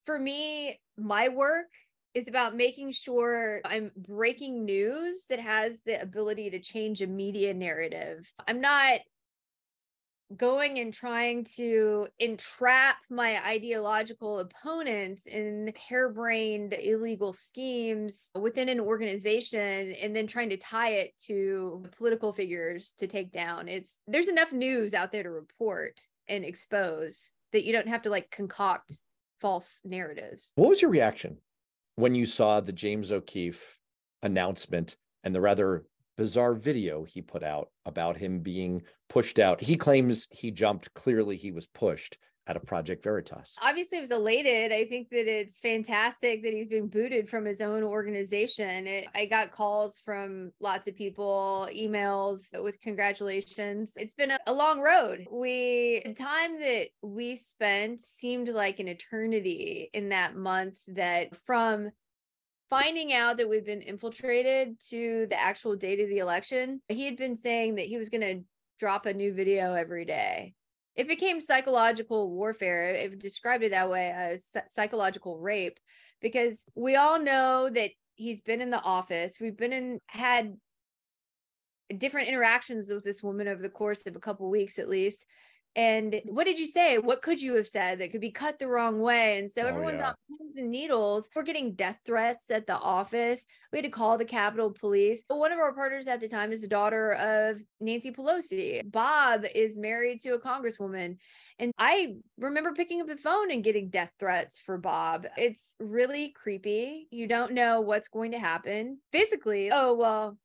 for 0.06 0.18
me, 0.18 0.80
my 0.96 1.28
work 1.28 1.66
is 2.14 2.26
about 2.28 2.56
making 2.56 2.92
sure 2.92 3.60
I'm 3.64 3.90
breaking 3.94 4.64
news 4.64 5.24
that 5.28 5.38
has 5.38 5.80
the 5.84 6.00
ability 6.00 6.48
to 6.50 6.58
change 6.58 7.02
a 7.02 7.06
media 7.06 7.52
narrative. 7.52 8.32
I'm 8.48 8.62
not 8.62 9.00
going 10.36 10.78
and 10.78 10.92
trying 10.92 11.44
to 11.56 12.08
entrap 12.18 12.96
my 13.10 13.44
ideological 13.46 14.40
opponents 14.40 15.22
in 15.26 15.72
harebrained 15.88 16.72
illegal 16.72 17.32
schemes 17.32 18.30
within 18.34 18.68
an 18.68 18.80
organization 18.80 19.92
and 20.00 20.16
then 20.16 20.26
trying 20.26 20.50
to 20.50 20.56
tie 20.56 20.90
it 20.90 21.12
to 21.26 21.84
political 21.96 22.32
figures 22.32 22.92
to 22.98 23.06
take 23.06 23.32
down. 23.32 23.68
It's 23.68 23.98
there's 24.08 24.28
enough 24.28 24.52
news 24.52 24.94
out 24.94 25.12
there 25.12 25.22
to 25.22 25.30
report 25.30 26.00
and 26.28 26.44
expose 26.44 27.32
that 27.52 27.64
you 27.64 27.72
don't 27.72 27.88
have 27.88 28.02
to 28.02 28.10
like 28.10 28.30
concoct 28.30 28.92
false 29.40 29.80
narratives. 29.84 30.52
What 30.56 30.70
was 30.70 30.82
your 30.82 30.90
reaction 30.90 31.38
when 31.94 32.14
you 32.14 32.26
saw 32.26 32.60
the 32.60 32.72
james 32.72 33.12
o'keefe 33.12 33.78
announcement 34.22 34.96
and 35.24 35.34
the 35.34 35.40
rather 35.40 35.84
bizarre 36.16 36.54
video 36.54 37.04
he 37.04 37.22
put 37.22 37.42
out 37.42 37.70
about 37.84 38.16
him 38.16 38.40
being 38.40 38.82
pushed 39.08 39.38
out. 39.38 39.60
He 39.60 39.76
claims 39.76 40.26
he 40.30 40.50
jumped. 40.50 40.92
Clearly, 40.94 41.36
he 41.36 41.52
was 41.52 41.66
pushed 41.66 42.18
out 42.48 42.56
of 42.56 42.64
Project 42.64 43.02
Veritas. 43.02 43.56
Obviously, 43.60 43.98
I 43.98 44.00
was 44.00 44.10
elated. 44.10 44.72
I 44.72 44.84
think 44.84 45.08
that 45.10 45.26
it's 45.26 45.58
fantastic 45.58 46.42
that 46.42 46.52
he's 46.52 46.68
being 46.68 46.88
booted 46.88 47.28
from 47.28 47.44
his 47.44 47.60
own 47.60 47.82
organization. 47.82 48.86
It, 48.86 49.08
I 49.14 49.26
got 49.26 49.50
calls 49.50 49.98
from 49.98 50.52
lots 50.60 50.86
of 50.86 50.94
people, 50.94 51.68
emails 51.74 52.42
with 52.62 52.80
congratulations. 52.80 53.92
It's 53.96 54.14
been 54.14 54.30
a, 54.30 54.38
a 54.46 54.52
long 54.52 54.80
road. 54.80 55.26
We, 55.30 56.02
the 56.04 56.14
time 56.14 56.60
that 56.60 56.88
we 57.02 57.36
spent 57.36 58.00
seemed 58.00 58.48
like 58.48 58.78
an 58.78 58.88
eternity 58.88 59.90
in 59.92 60.10
that 60.10 60.36
month 60.36 60.78
that 60.88 61.36
from 61.44 61.90
finding 62.70 63.12
out 63.12 63.36
that 63.36 63.48
we've 63.48 63.64
been 63.64 63.82
infiltrated 63.82 64.80
to 64.90 65.26
the 65.30 65.40
actual 65.40 65.76
date 65.76 66.00
of 66.00 66.08
the 66.08 66.18
election, 66.18 66.80
he 66.88 67.04
had 67.04 67.16
been 67.16 67.36
saying 67.36 67.76
that 67.76 67.86
he 67.86 67.96
was 67.96 68.08
going 68.08 68.20
to 68.20 68.44
drop 68.78 69.06
a 69.06 69.14
new 69.14 69.32
video 69.32 69.74
every 69.74 70.04
day. 70.04 70.54
It 70.96 71.08
became 71.08 71.40
psychological 71.40 72.30
warfare. 72.30 72.90
It 72.90 73.18
described 73.18 73.62
it 73.64 73.70
that 73.70 73.90
way 73.90 74.10
as 74.10 74.44
psychological 74.70 75.38
rape 75.38 75.78
because 76.20 76.58
we 76.74 76.96
all 76.96 77.20
know 77.20 77.68
that 77.70 77.90
he's 78.14 78.40
been 78.40 78.62
in 78.62 78.70
the 78.70 78.80
office. 78.80 79.38
We've 79.40 79.56
been 79.56 79.72
in, 79.72 80.00
had 80.06 80.56
different 81.98 82.28
interactions 82.28 82.88
with 82.88 83.04
this 83.04 83.22
woman 83.22 83.46
over 83.46 83.62
the 83.62 83.68
course 83.68 84.06
of 84.06 84.16
a 84.16 84.20
couple 84.20 84.50
weeks 84.50 84.78
at 84.78 84.88
least 84.88 85.26
and 85.76 86.22
what 86.24 86.46
did 86.46 86.58
you 86.58 86.66
say? 86.66 86.96
What 86.96 87.20
could 87.20 87.40
you 87.40 87.54
have 87.56 87.66
said 87.66 87.98
that 87.98 88.10
could 88.10 88.22
be 88.22 88.30
cut 88.30 88.58
the 88.58 88.66
wrong 88.66 88.98
way? 88.98 89.38
And 89.38 89.52
so 89.52 89.60
oh, 89.60 89.66
everyone's 89.66 90.00
yeah. 90.00 90.08
on 90.08 90.14
pins 90.26 90.56
and 90.56 90.70
needles. 90.70 91.28
We're 91.36 91.42
getting 91.42 91.74
death 91.74 91.98
threats 92.06 92.50
at 92.50 92.66
the 92.66 92.78
office. 92.78 93.44
We 93.70 93.78
had 93.78 93.84
to 93.84 93.90
call 93.90 94.16
the 94.16 94.24
Capitol 94.24 94.70
Police. 94.70 95.22
One 95.28 95.52
of 95.52 95.58
our 95.58 95.74
partners 95.74 96.06
at 96.06 96.22
the 96.22 96.28
time 96.28 96.50
is 96.50 96.62
the 96.62 96.66
daughter 96.66 97.12
of 97.12 97.60
Nancy 97.78 98.10
Pelosi. 98.10 98.90
Bob 98.90 99.44
is 99.54 99.76
married 99.76 100.22
to 100.22 100.30
a 100.30 100.40
congresswoman. 100.40 101.18
And 101.58 101.72
I 101.78 102.16
remember 102.38 102.72
picking 102.72 103.02
up 103.02 103.06
the 103.06 103.18
phone 103.18 103.50
and 103.50 103.62
getting 103.62 103.90
death 103.90 104.12
threats 104.18 104.58
for 104.58 104.78
Bob. 104.78 105.26
It's 105.36 105.74
really 105.78 106.30
creepy. 106.30 107.06
You 107.10 107.26
don't 107.26 107.52
know 107.52 107.82
what's 107.82 108.08
going 108.08 108.32
to 108.32 108.38
happen 108.38 108.98
physically. 109.12 109.70
Oh, 109.70 109.94
well, 109.94 110.38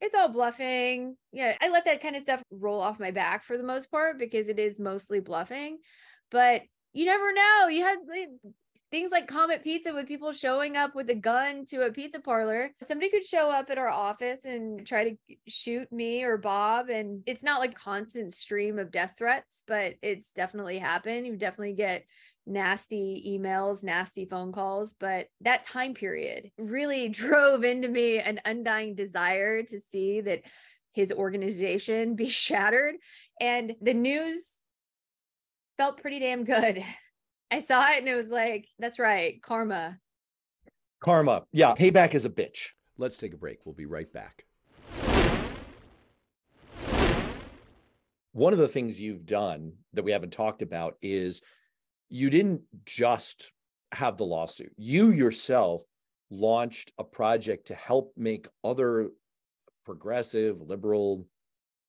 it's 0.00 0.14
all 0.14 0.28
bluffing. 0.28 1.16
Yeah, 1.32 1.56
I 1.60 1.68
let 1.68 1.84
that 1.86 2.02
kind 2.02 2.16
of 2.16 2.22
stuff 2.22 2.42
roll 2.50 2.80
off 2.80 3.00
my 3.00 3.10
back 3.10 3.44
for 3.44 3.56
the 3.56 3.62
most 3.62 3.90
part 3.90 4.18
because 4.18 4.48
it 4.48 4.58
is 4.58 4.78
mostly 4.78 5.20
bluffing. 5.20 5.78
But 6.30 6.62
you 6.92 7.06
never 7.06 7.32
know. 7.32 7.68
You 7.68 7.84
had 7.84 7.98
things 8.96 9.12
like 9.12 9.28
Comet 9.28 9.62
Pizza 9.62 9.92
with 9.92 10.08
people 10.08 10.32
showing 10.32 10.74
up 10.74 10.94
with 10.94 11.10
a 11.10 11.14
gun 11.14 11.66
to 11.66 11.84
a 11.84 11.92
pizza 11.92 12.18
parlor. 12.18 12.70
Somebody 12.82 13.10
could 13.10 13.26
show 13.26 13.50
up 13.50 13.68
at 13.68 13.76
our 13.76 13.90
office 13.90 14.46
and 14.46 14.86
try 14.86 15.10
to 15.10 15.36
shoot 15.46 15.92
me 15.92 16.22
or 16.22 16.38
Bob. 16.38 16.88
And 16.88 17.22
it's 17.26 17.42
not 17.42 17.60
like 17.60 17.74
constant 17.74 18.32
stream 18.32 18.78
of 18.78 18.90
death 18.90 19.12
threats, 19.18 19.62
but 19.66 19.96
it's 20.00 20.32
definitely 20.32 20.78
happened. 20.78 21.26
You 21.26 21.36
definitely 21.36 21.74
get 21.74 22.06
nasty 22.46 23.38
emails, 23.38 23.84
nasty 23.84 24.24
phone 24.24 24.50
calls, 24.50 24.94
but 24.98 25.28
that 25.42 25.64
time 25.64 25.92
period 25.92 26.50
really 26.56 27.08
drove 27.10 27.64
into 27.64 27.88
me 27.88 28.18
an 28.18 28.40
undying 28.46 28.94
desire 28.94 29.62
to 29.62 29.78
see 29.78 30.22
that 30.22 30.40
his 30.94 31.12
organization 31.12 32.16
be 32.16 32.28
shattered. 32.30 32.94
And 33.42 33.74
the 33.82 33.92
news 33.92 34.42
felt 35.76 36.00
pretty 36.00 36.18
damn 36.18 36.44
good. 36.44 36.82
I 37.50 37.60
saw 37.60 37.90
it 37.90 37.98
and 37.98 38.08
it 38.08 38.16
was 38.16 38.30
like, 38.30 38.68
that's 38.78 38.98
right, 38.98 39.40
karma. 39.42 39.98
Karma. 41.00 41.44
Yeah, 41.52 41.74
payback 41.74 42.14
is 42.14 42.24
a 42.24 42.30
bitch. 42.30 42.70
Let's 42.98 43.18
take 43.18 43.34
a 43.34 43.36
break. 43.36 43.58
We'll 43.64 43.74
be 43.74 43.86
right 43.86 44.12
back. 44.12 44.44
One 48.32 48.52
of 48.52 48.58
the 48.58 48.68
things 48.68 49.00
you've 49.00 49.26
done 49.26 49.72
that 49.94 50.02
we 50.02 50.12
haven't 50.12 50.32
talked 50.32 50.60
about 50.60 50.96
is 51.00 51.40
you 52.08 52.30
didn't 52.30 52.62
just 52.84 53.52
have 53.92 54.16
the 54.16 54.26
lawsuit. 54.26 54.72
You 54.76 55.10
yourself 55.10 55.82
launched 56.30 56.92
a 56.98 57.04
project 57.04 57.68
to 57.68 57.74
help 57.74 58.12
make 58.16 58.48
other 58.64 59.10
progressive, 59.84 60.60
liberal 60.60 61.26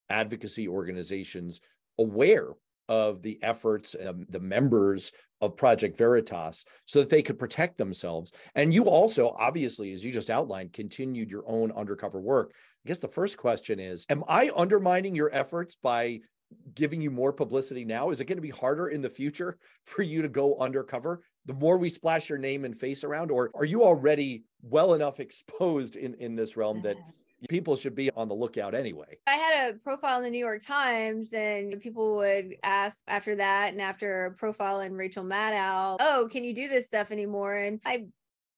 advocacy 0.10 0.68
organizations 0.68 1.60
aware 2.00 2.50
of 2.90 3.22
the 3.22 3.40
efforts 3.44 3.96
and 3.96 4.26
the 4.30 4.40
members 4.40 5.12
of 5.42 5.56
Project 5.56 5.98
Veritas 5.98 6.66
so 6.86 7.00
that 7.00 7.10
they 7.10 7.22
could 7.22 7.38
protect 7.38 7.78
themselves. 7.78 8.32
And 8.56 8.74
you 8.74 8.86
also, 8.86 9.36
obviously, 9.38 9.94
as 9.94 10.04
you 10.04 10.12
just 10.12 10.30
outlined, 10.30 10.74
continued 10.74 11.30
your 11.30 11.44
own 11.48 11.72
undercover 11.72 12.20
work. 12.20 12.54
I 12.86 12.88
guess 12.88 13.00
the 13.00 13.08
first 13.08 13.38
question 13.38 13.80
is 13.80 14.06
Am 14.10 14.24
I 14.28 14.52
undermining 14.56 15.16
your 15.16 15.34
efforts 15.34 15.76
by 15.76 16.22
giving 16.76 17.02
you 17.02 17.12
more 17.12 17.34
publicity 17.34 17.84
now? 17.84 18.10
Is 18.10 18.22
it 18.22 18.26
going 18.26 18.38
to 18.38 18.42
be 18.42 18.50
harder 18.50 18.88
in 18.88 19.02
the 19.02 19.10
future 19.10 19.58
for 19.86 20.02
you 20.02 20.22
to 20.22 20.30
go 20.30 20.58
undercover? 20.58 21.22
The 21.46 21.54
more 21.54 21.78
we 21.78 21.90
splash 21.90 22.30
your 22.30 22.38
name 22.38 22.66
and 22.66 22.78
face 22.78 23.04
around, 23.04 23.32
or 23.32 23.52
are 23.56 23.66
you 23.66 23.84
already 23.84 24.44
well 24.62 24.94
enough 24.94 25.20
exposed 25.22 25.96
in, 25.96 26.16
in 26.16 26.36
this 26.36 26.58
realm 26.58 26.82
that 26.82 26.98
people 27.50 27.76
should 27.76 27.96
be 27.96 28.12
on 28.12 28.28
the 28.28 28.36
lookout 28.36 28.74
anyway? 28.74 29.18
I 29.28 29.36
had 29.36 29.70
a 29.70 29.78
profile 29.78 30.18
in 30.18 30.24
the 30.24 30.30
New 30.30 30.38
York 30.40 30.64
Times, 30.64 31.34
and 31.34 31.80
people 31.80 32.16
would 32.18 32.56
ask 32.64 32.98
after 33.08 33.36
that, 33.36 33.74
and 33.74 33.82
after 33.82 34.26
a 34.26 34.32
profile 34.32 34.82
in 34.82 34.94
Rachel 34.94 35.24
Maddow, 35.24 35.98
oh, 36.00 36.28
can 36.32 36.44
you 36.44 36.54
do 36.54 36.68
this 36.68 36.86
stuff 36.86 37.12
anymore? 37.12 37.56
And 37.56 37.80
I 37.86 38.06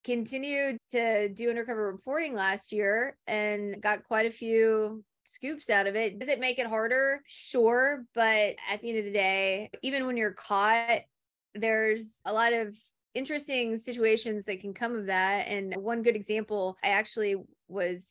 continued 0.03 0.77
to 0.91 1.29
do 1.29 1.49
undercover 1.49 1.91
reporting 1.91 2.33
last 2.33 2.71
year 2.71 3.17
and 3.27 3.81
got 3.81 4.05
quite 4.05 4.25
a 4.25 4.31
few 4.31 5.03
scoops 5.25 5.69
out 5.69 5.87
of 5.87 5.95
it. 5.95 6.17
Does 6.17 6.29
it 6.29 6.39
make 6.39 6.57
it 6.57 6.65
harder? 6.65 7.21
Sure. 7.27 8.05
But 8.15 8.55
at 8.69 8.81
the 8.81 8.89
end 8.89 8.99
of 8.99 9.05
the 9.05 9.11
day, 9.11 9.69
even 9.83 10.07
when 10.07 10.17
you're 10.17 10.33
caught, 10.33 11.01
there's 11.53 12.07
a 12.25 12.33
lot 12.33 12.53
of 12.53 12.75
interesting 13.13 13.77
situations 13.77 14.45
that 14.45 14.61
can 14.61 14.73
come 14.73 14.95
of 14.95 15.07
that. 15.07 15.47
And 15.47 15.75
one 15.75 16.01
good 16.01 16.15
example, 16.15 16.77
I 16.83 16.89
actually 16.89 17.35
was 17.67 18.05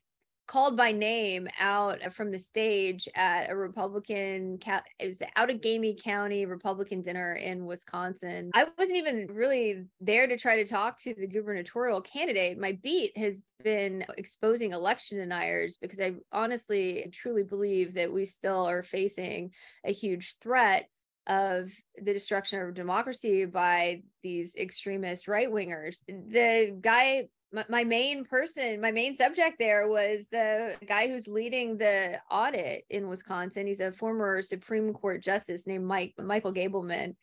called 0.48 0.76
by 0.76 0.90
name 0.90 1.46
out 1.60 2.04
uh, 2.04 2.08
from 2.08 2.32
the 2.32 2.38
stage 2.38 3.06
at 3.14 3.50
a 3.50 3.56
Republican, 3.56 4.58
it 4.98 5.08
was 5.08 5.18
the 5.18 5.28
Outagamie 5.36 6.02
County 6.02 6.46
Republican 6.46 7.02
dinner 7.02 7.34
in 7.34 7.66
Wisconsin. 7.66 8.50
I 8.54 8.66
wasn't 8.76 8.96
even 8.96 9.28
really 9.30 9.84
there 10.00 10.26
to 10.26 10.38
try 10.38 10.56
to 10.56 10.66
talk 10.66 10.98
to 11.02 11.14
the 11.14 11.28
gubernatorial 11.28 12.00
candidate. 12.00 12.58
My 12.58 12.72
beat 12.82 13.16
has 13.16 13.42
been 13.62 14.04
exposing 14.16 14.72
election 14.72 15.18
deniers 15.18 15.76
because 15.76 16.00
I 16.00 16.14
honestly 16.32 17.08
truly 17.12 17.42
believe 17.42 17.94
that 17.94 18.12
we 18.12 18.24
still 18.24 18.66
are 18.66 18.82
facing 18.82 19.52
a 19.84 19.92
huge 19.92 20.36
threat 20.40 20.88
of 21.26 21.70
the 22.02 22.14
destruction 22.14 22.60
of 22.60 22.74
democracy 22.74 23.44
by 23.44 24.02
these 24.22 24.56
extremist 24.56 25.28
right 25.28 25.50
wingers. 25.50 25.98
The 26.08 26.74
guy 26.80 27.28
my, 27.68 27.84
main 27.84 28.24
person, 28.24 28.80
my 28.80 28.92
main 28.92 29.14
subject 29.14 29.58
there 29.58 29.88
was 29.88 30.26
the 30.30 30.74
guy 30.86 31.08
who's 31.08 31.26
leading 31.26 31.78
the 31.78 32.20
audit 32.30 32.84
in 32.90 33.08
Wisconsin. 33.08 33.66
He's 33.66 33.80
a 33.80 33.92
former 33.92 34.42
Supreme 34.42 34.92
Court 34.92 35.22
justice 35.22 35.66
named 35.66 35.86
Mike 35.86 36.14
Michael 36.18 36.52
Gableman. 36.52 37.14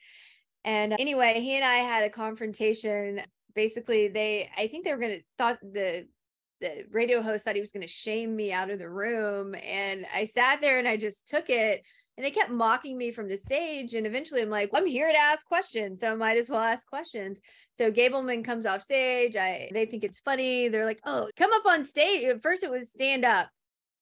And 0.63 0.93
anyway, 0.99 1.41
he 1.41 1.55
and 1.55 1.63
I 1.63 1.77
had 1.77 2.03
a 2.03 2.09
confrontation. 2.09 3.21
Basically, 3.53 4.07
they 4.07 4.49
I 4.57 4.67
think 4.67 4.83
they 4.83 4.93
were 4.93 4.99
gonna 4.99 5.19
thought 5.37 5.59
the 5.61 6.07
the 6.59 6.85
radio 6.91 7.21
host 7.21 7.45
thought 7.45 7.55
he 7.55 7.61
was 7.61 7.71
gonna 7.71 7.87
shame 7.87 8.35
me 8.35 8.51
out 8.51 8.71
of 8.71 8.79
the 8.79 8.89
room. 8.89 9.55
And 9.55 10.05
I 10.13 10.25
sat 10.25 10.59
there 10.59 10.79
and 10.79 10.87
I 10.87 10.97
just 10.97 11.27
took 11.27 11.49
it 11.49 11.83
and 12.17 12.25
they 12.25 12.31
kept 12.31 12.49
mocking 12.49 12.97
me 12.97 13.11
from 13.11 13.27
the 13.27 13.37
stage 13.37 13.93
and 13.93 14.07
eventually 14.07 14.41
i'm 14.41 14.49
like 14.49 14.71
well, 14.71 14.81
i'm 14.81 14.87
here 14.87 15.11
to 15.11 15.17
ask 15.17 15.45
questions 15.45 15.99
so 15.99 16.11
i 16.11 16.15
might 16.15 16.37
as 16.37 16.49
well 16.49 16.61
ask 16.61 16.87
questions. 16.87 17.37
So 17.77 17.91
gableman 17.91 18.43
comes 18.43 18.65
off 18.65 18.81
stage 18.81 19.35
i 19.35 19.69
they 19.73 19.85
think 19.85 20.03
it's 20.03 20.19
funny 20.19 20.69
they're 20.69 20.85
like 20.85 21.01
oh 21.05 21.29
come 21.35 21.51
up 21.53 21.65
on 21.65 21.83
stage. 21.83 22.23
At 22.23 22.41
first 22.41 22.63
it 22.63 22.71
was 22.71 22.89
stand 22.89 23.25
up. 23.25 23.49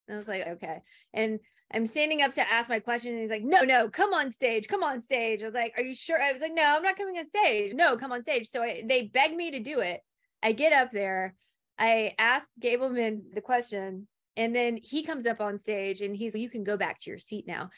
And 0.08 0.16
i 0.16 0.18
was 0.18 0.28
like 0.28 0.48
okay. 0.48 0.82
And 1.14 1.40
i'm 1.74 1.88
standing 1.88 2.22
up 2.22 2.34
to 2.34 2.52
ask 2.52 2.70
my 2.70 2.80
question 2.80 3.14
and 3.14 3.22
he's 3.22 3.32
like 3.32 3.44
no 3.44 3.62
no 3.62 3.90
come 3.90 4.14
on 4.14 4.32
stage 4.32 4.68
come 4.68 4.84
on 4.84 5.02
stage. 5.02 5.42
I 5.42 5.46
was 5.46 5.56
like 5.56 5.74
are 5.78 5.84
you 5.84 5.96
sure? 5.96 6.22
I 6.22 6.34
was 6.34 6.42
like 6.42 6.54
no 6.54 6.64
i'm 6.64 6.84
not 6.84 6.98
coming 6.98 7.18
on 7.18 7.28
stage. 7.28 7.74
No 7.74 7.98
come 7.98 8.12
on 8.12 8.22
stage. 8.22 8.48
So 8.48 8.62
I, 8.62 8.84
they 8.88 9.04
beg 9.04 9.36
me 9.36 9.52
to 9.52 9.60
do 9.60 9.80
it. 9.80 10.02
I 10.42 10.52
get 10.52 10.74
up 10.74 10.92
there 10.92 11.36
i 11.80 12.14
ask 12.20 12.48
gableman 12.62 13.34
the 13.34 13.42
question 13.42 14.08
and 14.36 14.56
then 14.56 14.78
he 14.82 15.04
comes 15.04 15.26
up 15.26 15.42
on 15.42 15.60
stage 15.60 16.02
and 16.02 16.16
he's, 16.16 16.36
you 16.36 16.50
can 16.50 16.64
go 16.64 16.78
back 16.78 17.00
to 17.00 17.10
your 17.10 17.20
seat 17.20 17.46
now. 17.48 17.70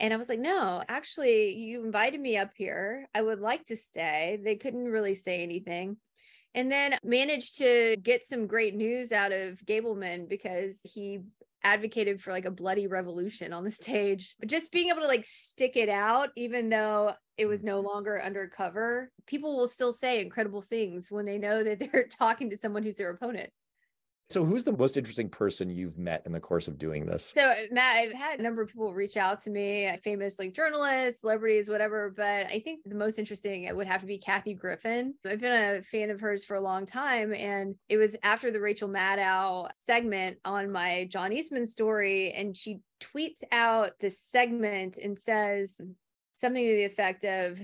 And 0.00 0.12
I 0.12 0.16
was 0.16 0.28
like, 0.28 0.40
no, 0.40 0.82
actually, 0.88 1.54
you 1.54 1.84
invited 1.84 2.20
me 2.20 2.36
up 2.36 2.50
here. 2.56 3.06
I 3.14 3.22
would 3.22 3.40
like 3.40 3.66
to 3.66 3.76
stay. 3.76 4.38
They 4.42 4.56
couldn't 4.56 4.84
really 4.84 5.14
say 5.14 5.42
anything. 5.42 5.96
And 6.54 6.70
then 6.70 6.98
managed 7.02 7.58
to 7.58 7.96
get 8.02 8.26
some 8.26 8.46
great 8.46 8.74
news 8.74 9.12
out 9.12 9.32
of 9.32 9.58
Gableman 9.66 10.28
because 10.28 10.78
he 10.82 11.20
advocated 11.64 12.20
for 12.20 12.30
like 12.30 12.44
a 12.44 12.50
bloody 12.50 12.86
revolution 12.86 13.52
on 13.52 13.64
the 13.64 13.70
stage. 13.70 14.36
But 14.38 14.48
just 14.48 14.70
being 14.70 14.90
able 14.90 15.00
to 15.00 15.08
like 15.08 15.24
stick 15.26 15.76
it 15.76 15.88
out, 15.88 16.28
even 16.36 16.68
though 16.68 17.14
it 17.36 17.46
was 17.46 17.64
no 17.64 17.80
longer 17.80 18.22
undercover, 18.22 19.10
people 19.26 19.56
will 19.56 19.66
still 19.66 19.92
say 19.92 20.20
incredible 20.20 20.62
things 20.62 21.10
when 21.10 21.24
they 21.24 21.38
know 21.38 21.64
that 21.64 21.78
they're 21.78 22.06
talking 22.18 22.50
to 22.50 22.58
someone 22.58 22.82
who's 22.82 22.96
their 22.96 23.10
opponent. 23.10 23.50
So, 24.30 24.44
who's 24.44 24.64
the 24.64 24.72
most 24.72 24.96
interesting 24.96 25.28
person 25.28 25.68
you've 25.68 25.98
met 25.98 26.22
in 26.24 26.32
the 26.32 26.40
course 26.40 26.66
of 26.66 26.78
doing 26.78 27.04
this? 27.04 27.32
So, 27.34 27.42
uh, 27.42 27.54
Matt, 27.70 27.96
I've 27.96 28.12
had 28.12 28.40
a 28.40 28.42
number 28.42 28.62
of 28.62 28.68
people 28.68 28.94
reach 28.94 29.16
out 29.16 29.40
to 29.42 29.50
me, 29.50 29.86
uh, 29.86 29.98
famous 30.02 30.38
like 30.38 30.54
journalists, 30.54 31.20
celebrities, 31.20 31.68
whatever. 31.68 32.12
But 32.16 32.46
I 32.46 32.60
think 32.64 32.80
the 32.86 32.94
most 32.94 33.18
interesting 33.18 33.64
it 33.64 33.76
would 33.76 33.86
have 33.86 34.00
to 34.00 34.06
be 34.06 34.18
Kathy 34.18 34.54
Griffin. 34.54 35.14
I've 35.26 35.40
been 35.40 35.52
a 35.52 35.82
fan 35.82 36.10
of 36.10 36.20
hers 36.20 36.44
for 36.44 36.54
a 36.54 36.60
long 36.60 36.86
time. 36.86 37.34
And 37.34 37.74
it 37.88 37.98
was 37.98 38.16
after 38.22 38.50
the 38.50 38.60
Rachel 38.60 38.88
Maddow 38.88 39.68
segment 39.80 40.38
on 40.44 40.72
my 40.72 41.06
John 41.10 41.32
Eastman 41.32 41.66
story. 41.66 42.32
And 42.32 42.56
she 42.56 42.80
tweets 43.02 43.42
out 43.52 43.92
this 44.00 44.18
segment 44.32 44.98
and 44.98 45.18
says 45.18 45.76
something 46.36 46.64
to 46.64 46.74
the 46.74 46.84
effect 46.84 47.24
of, 47.24 47.58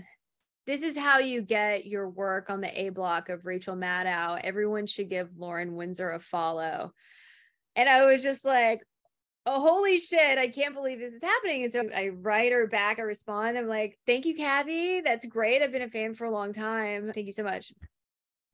this 0.70 0.82
is 0.82 0.96
how 0.96 1.18
you 1.18 1.42
get 1.42 1.84
your 1.84 2.08
work 2.08 2.48
on 2.48 2.60
the 2.60 2.80
A 2.80 2.90
block 2.90 3.28
of 3.28 3.44
Rachel 3.44 3.74
Maddow. 3.74 4.40
Everyone 4.44 4.86
should 4.86 5.10
give 5.10 5.28
Lauren 5.36 5.74
Windsor 5.74 6.12
a 6.12 6.20
follow. 6.20 6.92
And 7.74 7.88
I 7.88 8.06
was 8.06 8.22
just 8.22 8.44
like, 8.44 8.80
oh, 9.46 9.60
holy 9.60 9.98
shit, 9.98 10.38
I 10.38 10.46
can't 10.46 10.74
believe 10.74 11.00
this 11.00 11.12
is 11.12 11.24
happening. 11.24 11.64
And 11.64 11.72
so 11.72 11.88
I 11.92 12.10
write 12.10 12.52
her 12.52 12.68
back, 12.68 13.00
I 13.00 13.02
respond. 13.02 13.58
I'm 13.58 13.66
like, 13.66 13.98
thank 14.06 14.26
you, 14.26 14.36
Kathy. 14.36 15.00
That's 15.00 15.26
great. 15.26 15.60
I've 15.60 15.72
been 15.72 15.82
a 15.82 15.88
fan 15.88 16.14
for 16.14 16.24
a 16.24 16.30
long 16.30 16.52
time. 16.52 17.10
Thank 17.12 17.26
you 17.26 17.32
so 17.32 17.42
much. 17.42 17.72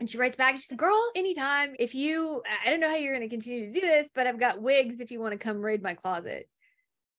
And 0.01 0.09
she 0.09 0.17
writes 0.17 0.37
back, 0.37 0.55
she's 0.55 0.71
like, 0.71 0.79
girl, 0.79 1.11
anytime. 1.15 1.75
If 1.79 1.95
you, 1.95 2.43
I 2.65 2.71
don't 2.71 2.81
know 2.81 2.89
how 2.89 2.97
you're 2.97 3.15
going 3.15 3.29
to 3.29 3.35
continue 3.35 3.67
to 3.67 3.79
do 3.79 3.87
this, 3.87 4.09
but 4.15 4.27
I've 4.27 4.41
got 4.41 4.63
wigs 4.63 5.01
if 5.01 5.11
you 5.11 5.21
want 5.21 5.33
to 5.33 5.39
come 5.39 5.61
raid 5.61 5.83
my 5.83 5.93
closet. 5.93 6.49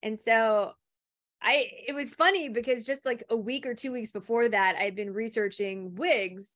And 0.01 0.19
so 0.19 0.73
I 1.41 1.69
it 1.87 1.93
was 1.93 2.13
funny 2.13 2.49
because 2.49 2.85
just 2.85 3.05
like 3.05 3.23
a 3.29 3.35
week 3.35 3.65
or 3.65 3.73
two 3.73 3.91
weeks 3.91 4.11
before 4.11 4.49
that, 4.49 4.75
I'd 4.77 4.95
been 4.95 5.13
researching 5.13 5.95
wigs 5.95 6.47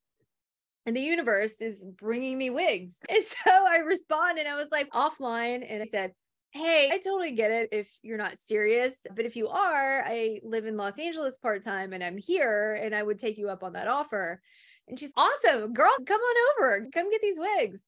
and 0.86 0.96
the 0.96 1.02
universe 1.02 1.62
is 1.62 1.86
bringing 1.86 2.38
me 2.38 2.50
wigs. 2.50 2.98
And 3.10 3.24
so 3.24 3.50
I 3.50 3.78
responded, 3.78 4.48
I 4.48 4.56
was 4.56 4.70
like 4.72 4.89
offline 4.91 5.65
and 5.67 5.84
I 5.84 5.86
said, 5.86 6.13
Hey, 6.52 6.89
I 6.91 6.98
totally 6.98 7.32
get 7.32 7.52
it 7.52 7.70
if 7.72 7.89
you're 8.02 8.17
not 8.17 8.38
serious, 8.46 8.96
but 9.15 9.26
if 9.26 9.38
you 9.38 9.48
are, 9.48 10.04
I 10.06 10.41
live 10.44 10.65
in 10.65 10.76
Los 10.76 11.00
Angeles 11.00 11.38
part 11.38 11.63
time 11.63 11.94
and 11.94 12.04
I'm 12.04 12.17
here 12.17 12.78
and 12.82 12.94
I 12.94 13.02
would 13.02 13.20
take 13.20 13.38
you 13.38 13.48
up 13.48 13.63
on 13.63 13.74
that 13.74 13.88
offer. 13.88 14.41
And 14.89 15.00
she's 15.00 15.13
awesome, 15.15 15.72
girl, 15.72 15.96
come 16.06 16.20
on 16.20 16.36
over, 16.60 16.88
come 16.94 17.10
get 17.10 17.22
these 17.22 17.38
wigs. 17.38 17.80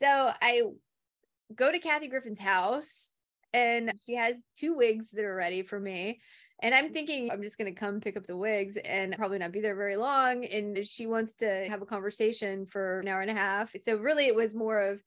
So 0.00 0.06
I 0.42 0.62
go 1.54 1.72
to 1.72 1.78
Kathy 1.78 2.08
Griffin's 2.08 2.40
house 2.40 3.08
and 3.54 3.92
she 4.04 4.14
has 4.16 4.36
two 4.56 4.74
wigs 4.74 5.10
that 5.12 5.24
are 5.24 5.34
ready 5.34 5.62
for 5.62 5.80
me. 5.80 6.20
And 6.60 6.74
I'm 6.74 6.86
mm-hmm. 6.86 6.92
thinking 6.92 7.30
I'm 7.30 7.42
just 7.42 7.56
going 7.56 7.72
to 7.72 7.78
come 7.78 8.00
pick 8.00 8.16
up 8.16 8.26
the 8.26 8.36
wigs 8.36 8.76
and 8.84 9.14
probably 9.16 9.38
not 9.38 9.52
be 9.52 9.60
there 9.60 9.76
very 9.76 9.96
long. 9.96 10.44
And 10.44 10.86
she 10.86 11.06
wants 11.06 11.34
to 11.36 11.66
have 11.68 11.80
a 11.82 11.86
conversation 11.86 12.66
for 12.66 13.00
an 13.00 13.08
hour 13.08 13.22
and 13.22 13.30
a 13.30 13.34
half. 13.34 13.74
So, 13.82 13.96
really, 13.96 14.26
it 14.26 14.34
was 14.34 14.54
more 14.54 14.80
of, 14.80 15.02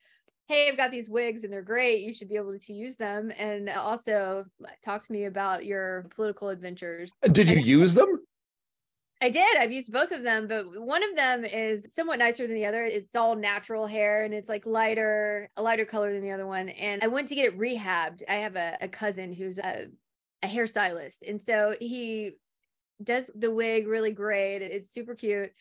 hey, 0.48 0.70
I've 0.70 0.78
got 0.78 0.92
these 0.92 1.10
wigs 1.10 1.44
and 1.44 1.52
they're 1.52 1.62
great. 1.62 2.02
You 2.02 2.14
should 2.14 2.30
be 2.30 2.36
able 2.36 2.58
to 2.58 2.74
use 2.74 2.96
them. 2.96 3.32
And 3.38 3.70
also 3.70 4.46
talk 4.84 5.06
to 5.06 5.12
me 5.12 5.26
about 5.26 5.66
your 5.66 6.06
political 6.16 6.50
adventures. 6.50 7.12
Did 7.32 7.50
you 7.50 7.58
use 7.58 7.94
them? 7.94 8.22
I 9.20 9.30
did. 9.32 9.58
I've 9.58 9.72
used 9.72 9.92
both 9.92 10.12
of 10.12 10.22
them, 10.22 10.48
but 10.48 10.80
one 10.80 11.04
of 11.04 11.16
them 11.16 11.44
is 11.44 11.88
somewhat 11.92 12.20
nicer 12.20 12.46
than 12.46 12.56
the 12.56 12.68
other. 12.68 12.84
It's 12.84 13.16
all 13.16 13.36
natural 13.36 13.88
hair 13.88 14.24
and 14.24 14.34
it's 14.34 14.48
like 14.48 14.68
lighter, 14.68 15.50
a 15.58 15.64
lighter 15.64 15.86
color 15.86 16.14
than 16.14 16.22
the 16.22 16.32
other 16.32 16.46
one. 16.46 16.70
And 16.70 17.04
I 17.04 17.08
went 17.08 17.28
to 17.30 17.36
get 17.36 17.48
it 17.48 17.58
rehabbed. 17.58 18.22
I 18.30 18.36
have 18.36 18.56
a, 18.56 18.78
a 18.80 18.88
cousin 18.88 19.34
who's 19.34 19.58
a, 19.58 19.88
a 20.44 20.48
hairstylist. 20.48 21.28
And 21.28 21.42
so 21.42 21.76
he 21.80 22.34
does 23.04 23.30
the 23.34 23.50
wig 23.50 23.88
really 23.88 24.12
great. 24.12 24.62
It's 24.62 24.94
super 24.94 25.16
cute. 25.16 25.52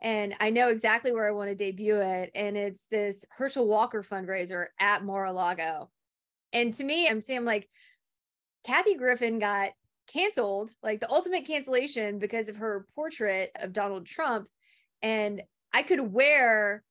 And 0.00 0.34
I 0.40 0.48
know 0.48 0.68
exactly 0.68 1.12
where 1.12 1.28
I 1.28 1.32
want 1.32 1.50
to 1.50 1.54
debut 1.54 1.96
it. 1.96 2.30
And 2.34 2.56
it's 2.56 2.80
this 2.90 3.22
Herschel 3.28 3.66
Walker 3.66 4.02
fundraiser 4.02 4.66
at 4.80 5.04
Mar-a-Lago. 5.04 5.90
And 6.54 6.72
to 6.74 6.84
me, 6.84 7.06
I'm 7.06 7.20
saying 7.20 7.44
like 7.44 7.68
Kathy 8.64 8.94
Griffin 8.94 9.38
got 9.38 9.72
canceled, 10.06 10.72
like 10.82 11.00
the 11.00 11.10
ultimate 11.10 11.46
cancellation 11.46 12.18
because 12.18 12.48
of 12.48 12.56
her 12.56 12.86
portrait 12.94 13.50
of 13.56 13.72
Donald 13.72 14.06
Trump. 14.06 14.48
And 15.02 15.42
I 15.72 15.82
could 15.82 16.00
wear 16.00 16.82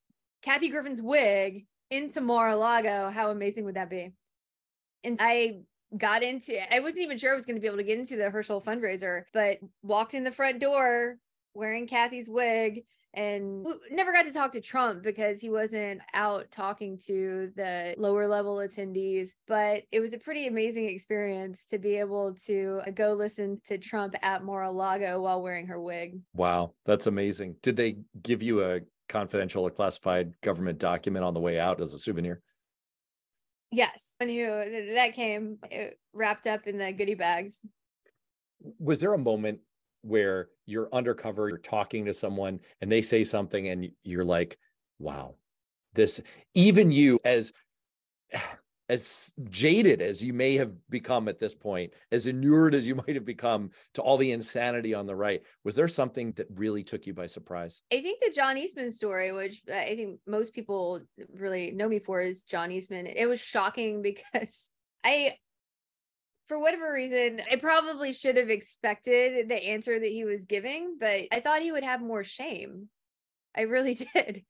Kathy 0.41 0.69
Griffin's 0.69 1.01
wig 1.01 1.65
into 1.89 2.21
Mar-a-Lago. 2.21 3.09
How 3.09 3.31
amazing 3.31 3.65
would 3.65 3.75
that 3.75 3.89
be? 3.89 4.11
And 5.03 5.17
I 5.19 5.61
got 5.97 6.23
into 6.23 6.57
I 6.73 6.79
wasn't 6.79 7.03
even 7.03 7.17
sure 7.17 7.31
I 7.31 7.35
was 7.35 7.45
going 7.45 7.55
to 7.55 7.61
be 7.61 7.67
able 7.67 7.77
to 7.77 7.83
get 7.83 7.99
into 7.99 8.15
the 8.15 8.29
Herschel 8.29 8.61
fundraiser, 8.61 9.23
but 9.33 9.59
walked 9.83 10.13
in 10.13 10.23
the 10.23 10.31
front 10.31 10.59
door 10.59 11.17
wearing 11.53 11.87
Kathy's 11.87 12.29
wig 12.29 12.83
and 13.13 13.65
never 13.91 14.11
got 14.11 14.25
to 14.25 14.33
talk 14.33 14.51
to 14.53 14.61
Trump 14.61 15.03
because 15.03 15.39
he 15.39 15.49
wasn't 15.49 16.01
out 16.13 16.51
talking 16.51 16.97
to 17.05 17.51
the 17.55 17.93
lower 17.97 18.27
level 18.27 18.57
attendees. 18.57 19.29
But 19.47 19.83
it 19.91 19.99
was 19.99 20.13
a 20.13 20.17
pretty 20.17 20.47
amazing 20.47 20.85
experience 20.85 21.65
to 21.67 21.77
be 21.77 21.95
able 21.97 22.33
to 22.45 22.81
uh, 22.87 22.91
go 22.91 23.13
listen 23.13 23.61
to 23.65 23.77
Trump 23.77 24.15
at 24.23 24.43
Mar 24.43 24.63
a 24.63 24.71
Lago 24.71 25.21
while 25.21 25.41
wearing 25.41 25.67
her 25.67 25.79
wig. 25.79 26.19
Wow, 26.33 26.73
that's 26.85 27.07
amazing. 27.07 27.55
Did 27.61 27.75
they 27.75 27.97
give 28.23 28.41
you 28.41 28.63
a 28.63 28.81
confidential 29.09 29.63
or 29.63 29.69
classified 29.69 30.33
government 30.41 30.79
document 30.79 31.23
on 31.23 31.35
the 31.35 31.39
way 31.39 31.59
out 31.59 31.81
as 31.81 31.93
a 31.93 31.99
souvenir? 31.99 32.41
Yes, 33.71 34.13
I 34.19 34.25
knew 34.25 34.47
that 34.95 35.13
came 35.13 35.57
uh, 35.63 35.85
wrapped 36.13 36.47
up 36.47 36.67
in 36.67 36.77
the 36.77 36.91
goodie 36.91 37.15
bags. 37.15 37.55
Was 38.79 38.99
there 38.99 39.13
a 39.13 39.19
moment 39.19 39.59
where 40.03 40.49
you're 40.65 40.89
undercover, 40.93 41.49
you're 41.49 41.57
talking 41.57 42.05
to 42.05 42.13
someone 42.13 42.59
and 42.81 42.91
they 42.91 43.01
say 43.01 43.23
something 43.23 43.69
and 43.69 43.89
you're 44.03 44.25
like, 44.25 44.57
wow, 44.99 45.35
this, 45.93 46.21
even 46.53 46.91
you 46.91 47.19
as, 47.25 47.51
as 48.89 49.33
jaded 49.49 50.01
as 50.01 50.21
you 50.21 50.33
may 50.33 50.55
have 50.55 50.71
become 50.89 51.27
at 51.27 51.39
this 51.39 51.55
point, 51.55 51.93
as 52.11 52.27
inured 52.27 52.75
as 52.75 52.85
you 52.85 52.95
might 53.07 53.15
have 53.15 53.25
become 53.25 53.71
to 53.93 54.01
all 54.01 54.17
the 54.17 54.31
insanity 54.31 54.93
on 54.93 55.05
the 55.05 55.15
right, 55.15 55.41
was 55.63 55.75
there 55.75 55.87
something 55.87 56.31
that 56.33 56.47
really 56.53 56.83
took 56.83 57.07
you 57.07 57.13
by 57.13 57.25
surprise? 57.25 57.81
I 57.91 58.01
think 58.01 58.21
the 58.21 58.33
John 58.33 58.57
Eastman 58.57 58.91
story, 58.91 59.31
which 59.31 59.61
I 59.73 59.95
think 59.95 60.19
most 60.27 60.53
people 60.53 60.99
really 61.33 61.71
know 61.71 61.87
me 61.87 61.99
for, 61.99 62.21
is 62.21 62.43
John 62.43 62.71
Eastman. 62.71 63.07
It 63.07 63.25
was 63.25 63.39
shocking 63.39 64.01
because 64.03 64.67
I 65.03 65.37
for 66.47 66.59
whatever 66.59 66.91
reason, 66.91 67.41
I 67.51 67.55
probably 67.55 68.13
should 68.13 68.37
have 68.37 68.49
expected 68.49 69.47
the 69.47 69.63
answer 69.63 69.99
that 69.99 70.11
he 70.11 70.25
was 70.25 70.45
giving, 70.45 70.97
but 70.99 71.21
I 71.31 71.39
thought 71.39 71.61
he 71.61 71.71
would 71.71 71.83
have 71.83 72.01
more 72.01 72.23
shame. 72.23 72.89
I 73.55 73.61
really 73.61 73.93
did. 74.13 74.43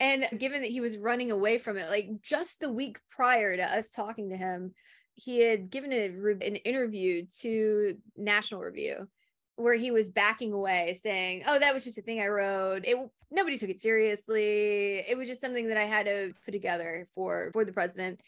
And 0.00 0.26
given 0.38 0.62
that 0.62 0.70
he 0.70 0.80
was 0.80 0.98
running 0.98 1.30
away 1.30 1.58
from 1.58 1.76
it, 1.76 1.88
like 1.88 2.08
just 2.22 2.60
the 2.60 2.72
week 2.72 2.98
prior 3.10 3.56
to 3.56 3.62
us 3.62 3.90
talking 3.90 4.30
to 4.30 4.36
him, 4.36 4.72
he 5.14 5.40
had 5.40 5.70
given 5.70 5.92
a, 5.92 6.06
an 6.44 6.56
interview 6.56 7.26
to 7.40 7.96
National 8.16 8.60
Review 8.60 9.08
where 9.56 9.74
he 9.74 9.92
was 9.92 10.10
backing 10.10 10.52
away 10.52 10.98
saying, 11.00 11.44
"Oh, 11.46 11.58
that 11.60 11.72
was 11.72 11.84
just 11.84 11.98
a 11.98 12.02
thing 12.02 12.20
I 12.20 12.26
wrote. 12.26 12.84
It 12.84 12.96
nobody 13.30 13.56
took 13.56 13.70
it 13.70 13.80
seriously. 13.80 15.04
It 15.06 15.16
was 15.16 15.28
just 15.28 15.40
something 15.40 15.68
that 15.68 15.76
I 15.76 15.84
had 15.84 16.06
to 16.06 16.34
put 16.44 16.50
together 16.50 17.06
for 17.14 17.50
for 17.52 17.64
the 17.64 17.72
president." 17.72 18.20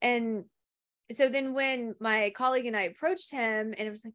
And 0.00 0.44
so 1.16 1.28
then 1.28 1.54
when 1.54 1.94
my 2.00 2.32
colleague 2.36 2.66
and 2.66 2.76
I 2.76 2.82
approached 2.82 3.30
him 3.30 3.74
and 3.76 3.88
it 3.88 3.90
was 3.90 4.04
like, 4.04 4.14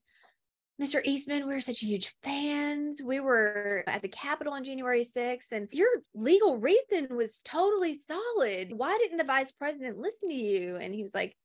Mr. 0.81 1.01
Eastman, 1.03 1.47
we're 1.47 1.59
such 1.59 1.79
huge 1.79 2.13
fans. 2.21 3.01
We 3.03 3.19
were 3.19 3.83
at 3.87 4.03
the 4.03 4.07
Capitol 4.09 4.53
on 4.53 4.63
January 4.63 5.03
6th, 5.03 5.51
and 5.51 5.67
your 5.71 5.87
legal 6.13 6.57
reason 6.57 7.07
was 7.15 7.41
totally 7.43 7.99
solid. 7.99 8.71
Why 8.73 8.95
didn't 8.99 9.17
the 9.17 9.23
vice 9.23 9.51
president 9.51 9.97
listen 9.97 10.29
to 10.29 10.35
you? 10.35 10.75
And 10.75 10.93
he 10.93 11.01
was 11.01 11.15
like, 11.15 11.35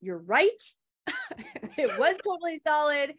You're 0.00 0.18
right. 0.18 0.50
it 1.76 1.98
was 1.98 2.16
totally 2.24 2.60
solid. 2.64 3.14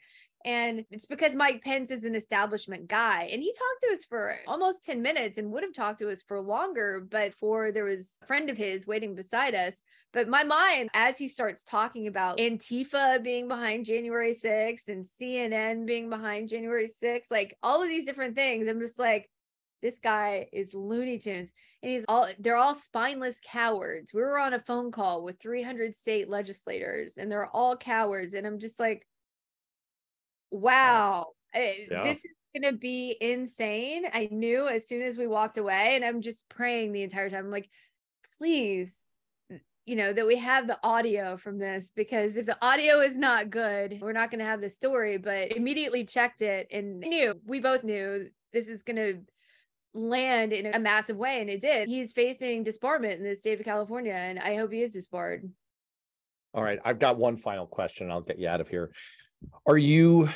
And 0.45 0.85
it's 0.91 1.07
because 1.07 1.33
Mike 1.33 1.63
Pence 1.63 1.89
is 1.89 2.03
an 2.03 2.15
establishment 2.15 2.87
guy. 2.87 3.27
And 3.31 3.41
he 3.41 3.51
talked 3.51 3.81
to 3.81 3.93
us 3.93 4.05
for 4.05 4.35
almost 4.47 4.85
10 4.85 5.01
minutes 5.01 5.39
and 5.39 5.51
would 5.51 5.63
have 5.63 5.73
talked 5.73 5.99
to 5.99 6.11
us 6.11 6.21
for 6.21 6.39
longer, 6.39 7.05
but 7.09 7.33
for 7.33 7.71
there 7.71 7.83
was 7.83 8.07
a 8.21 8.27
friend 8.27 8.51
of 8.51 8.55
his 8.55 8.85
waiting 8.85 9.15
beside 9.15 9.55
us. 9.55 9.81
But 10.15 10.29
my 10.29 10.45
mind, 10.45 10.89
as 10.93 11.17
he 11.17 11.27
starts 11.27 11.61
talking 11.61 12.07
about 12.07 12.37
Antifa 12.37 13.21
being 13.21 13.49
behind 13.49 13.83
January 13.83 14.33
6th 14.33 14.87
and 14.87 15.05
CNN 15.05 15.85
being 15.85 16.09
behind 16.09 16.47
January 16.47 16.87
6th, 16.87 17.25
like 17.29 17.57
all 17.61 17.83
of 17.83 17.89
these 17.89 18.05
different 18.05 18.33
things, 18.33 18.69
I'm 18.69 18.79
just 18.79 18.97
like, 18.97 19.29
this 19.81 19.99
guy 19.99 20.47
is 20.53 20.73
Looney 20.73 21.17
Tunes 21.17 21.51
and 21.83 21.91
he's 21.91 22.05
all 22.07 22.29
they're 22.39 22.55
all 22.55 22.75
spineless 22.75 23.41
cowards. 23.45 24.13
We 24.13 24.21
were 24.21 24.39
on 24.39 24.53
a 24.53 24.59
phone 24.61 24.89
call 24.89 25.21
with 25.21 25.37
300 25.41 25.93
state 25.93 26.29
legislators 26.29 27.17
and 27.17 27.29
they're 27.29 27.53
all 27.53 27.75
cowards. 27.75 28.33
And 28.33 28.47
I'm 28.47 28.59
just 28.59 28.79
like, 28.79 29.05
wow, 30.49 31.25
eh, 31.53 31.73
yeah. 31.91 32.03
this 32.05 32.19
is 32.19 32.31
going 32.57 32.73
to 32.73 32.79
be 32.79 33.17
insane. 33.19 34.05
I 34.13 34.29
knew 34.31 34.65
as 34.65 34.87
soon 34.87 35.01
as 35.01 35.17
we 35.17 35.27
walked 35.27 35.57
away, 35.57 35.97
and 35.97 36.05
I'm 36.05 36.21
just 36.21 36.47
praying 36.47 36.93
the 36.93 37.03
entire 37.03 37.29
time. 37.29 37.45
I'm 37.45 37.51
like, 37.51 37.69
please, 38.39 38.95
you 39.85 39.95
know, 39.95 40.11
that 40.11 40.25
we 40.25 40.37
have 40.37 40.67
the 40.67 40.79
audio 40.83 41.37
from 41.37 41.59
this 41.59 41.91
because 41.95 42.35
if 42.37 42.47
the 42.47 42.57
audio 42.61 43.01
is 43.01 43.15
not 43.15 43.51
good, 43.51 43.99
we're 44.01 44.13
not 44.13 44.31
going 44.31 44.39
to 44.39 44.45
have 44.45 44.59
the 44.61 44.69
story. 44.69 45.17
But 45.17 45.51
immediately 45.55 46.05
checked 46.05 46.41
it 46.41 46.67
and 46.71 46.99
knew, 46.99 47.39
we 47.45 47.59
both 47.59 47.83
knew 47.83 48.29
this 48.51 48.67
is 48.67 48.81
going 48.81 48.95
to 48.95 49.19
land 49.93 50.53
in 50.53 50.73
a 50.73 50.79
massive 50.79 51.17
way. 51.17 51.39
And 51.39 51.49
it 51.49 51.61
did. 51.61 51.87
He's 51.87 52.11
facing 52.11 52.65
disbarment 52.65 53.17
in 53.17 53.23
the 53.23 53.35
state 53.35 53.59
of 53.59 53.65
California, 53.65 54.13
and 54.13 54.39
I 54.39 54.55
hope 54.55 54.71
he 54.71 54.81
is 54.81 54.93
disbarred. 54.93 55.49
All 56.53 56.63
right. 56.63 56.79
I've 56.83 56.99
got 56.99 57.17
one 57.17 57.37
final 57.37 57.67
question. 57.67 58.09
I'll 58.09 58.21
get 58.21 58.39
you 58.39 58.47
out 58.47 58.61
of 58.61 58.69
here. 58.69 58.91
Are 59.67 59.77
you, 59.77 60.29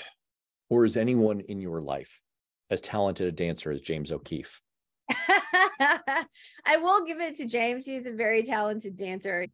or 0.69 0.85
is 0.85 0.95
anyone 0.95 1.39
in 1.39 1.59
your 1.59 1.81
life 1.81 2.21
as 2.69 2.81
talented 2.81 3.27
a 3.27 3.31
dancer 3.31 3.71
as 3.71 3.81
James 3.81 4.11
O'Keefe? 4.11 4.61
I 6.65 6.77
will 6.77 7.05
give 7.05 7.19
it 7.19 7.37
to 7.37 7.45
James. 7.45 7.85
He's 7.85 8.05
a 8.05 8.11
very 8.11 8.43
talented 8.43 8.97
dancer. 8.97 9.45
I 9.45 9.49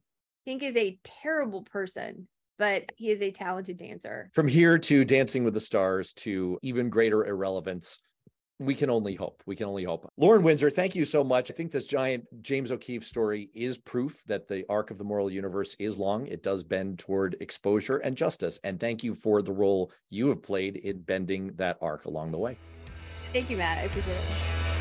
think 0.46 0.64
is 0.64 0.76
a 0.76 0.98
terrible 1.04 1.64
person, 1.64 2.28
but 2.58 2.92
he 2.98 3.12
is 3.12 3.22
a 3.22 3.32
talented 3.32 3.78
dancer. 3.78 4.30
From 4.34 4.48
here 4.48 4.78
to 4.78 5.06
Dancing 5.06 5.44
with 5.44 5.54
the 5.54 5.60
Stars 5.60 6.14
to 6.14 6.60
even 6.62 6.90
greater 6.90 7.26
irrelevance, 7.26 8.00
we 8.60 8.74
can 8.74 8.90
only 8.90 9.16
hope. 9.16 9.44
We 9.46 9.56
can 9.56 9.68
only 9.68 9.84
hope. 9.84 10.10
Lauren 10.18 10.42
Windsor, 10.44 10.70
thank 10.70 10.96
you 10.96 11.04
so 11.04 11.24
much. 11.24 11.52
I 11.52 11.54
think 11.54 11.72
this 11.72 11.88
giant 11.88 12.26
James 12.42 12.72
O'Keefe 12.72 13.04
story 13.04 13.50
is 13.54 13.78
proof 13.78 14.24
that 14.28 14.48
the 14.48 14.66
arc 14.70 14.92
of 14.92 14.98
the 14.98 15.04
moral 15.04 15.30
universe 15.30 15.76
is 15.78 15.98
long. 15.98 16.28
It 16.28 16.42
does 16.42 16.64
bend 16.64 17.00
toward 17.00 17.36
exposure 17.42 17.98
and 17.98 18.16
justice. 18.16 18.60
And 18.64 18.80
thank 18.80 19.04
you 19.04 19.14
for 19.14 19.42
the 19.42 19.52
role 19.52 19.92
you 20.10 20.30
have 20.30 20.42
played 20.42 20.78
in 20.78 21.02
bending 21.02 21.48
that 21.56 21.78
arc 21.82 22.06
along 22.06 22.32
the 22.32 22.38
way. 22.38 22.56
Thank 23.34 23.50
you, 23.50 23.58
Matt. 23.58 23.80
I 23.80 23.82
appreciate 23.82 24.14
it. 24.14 24.75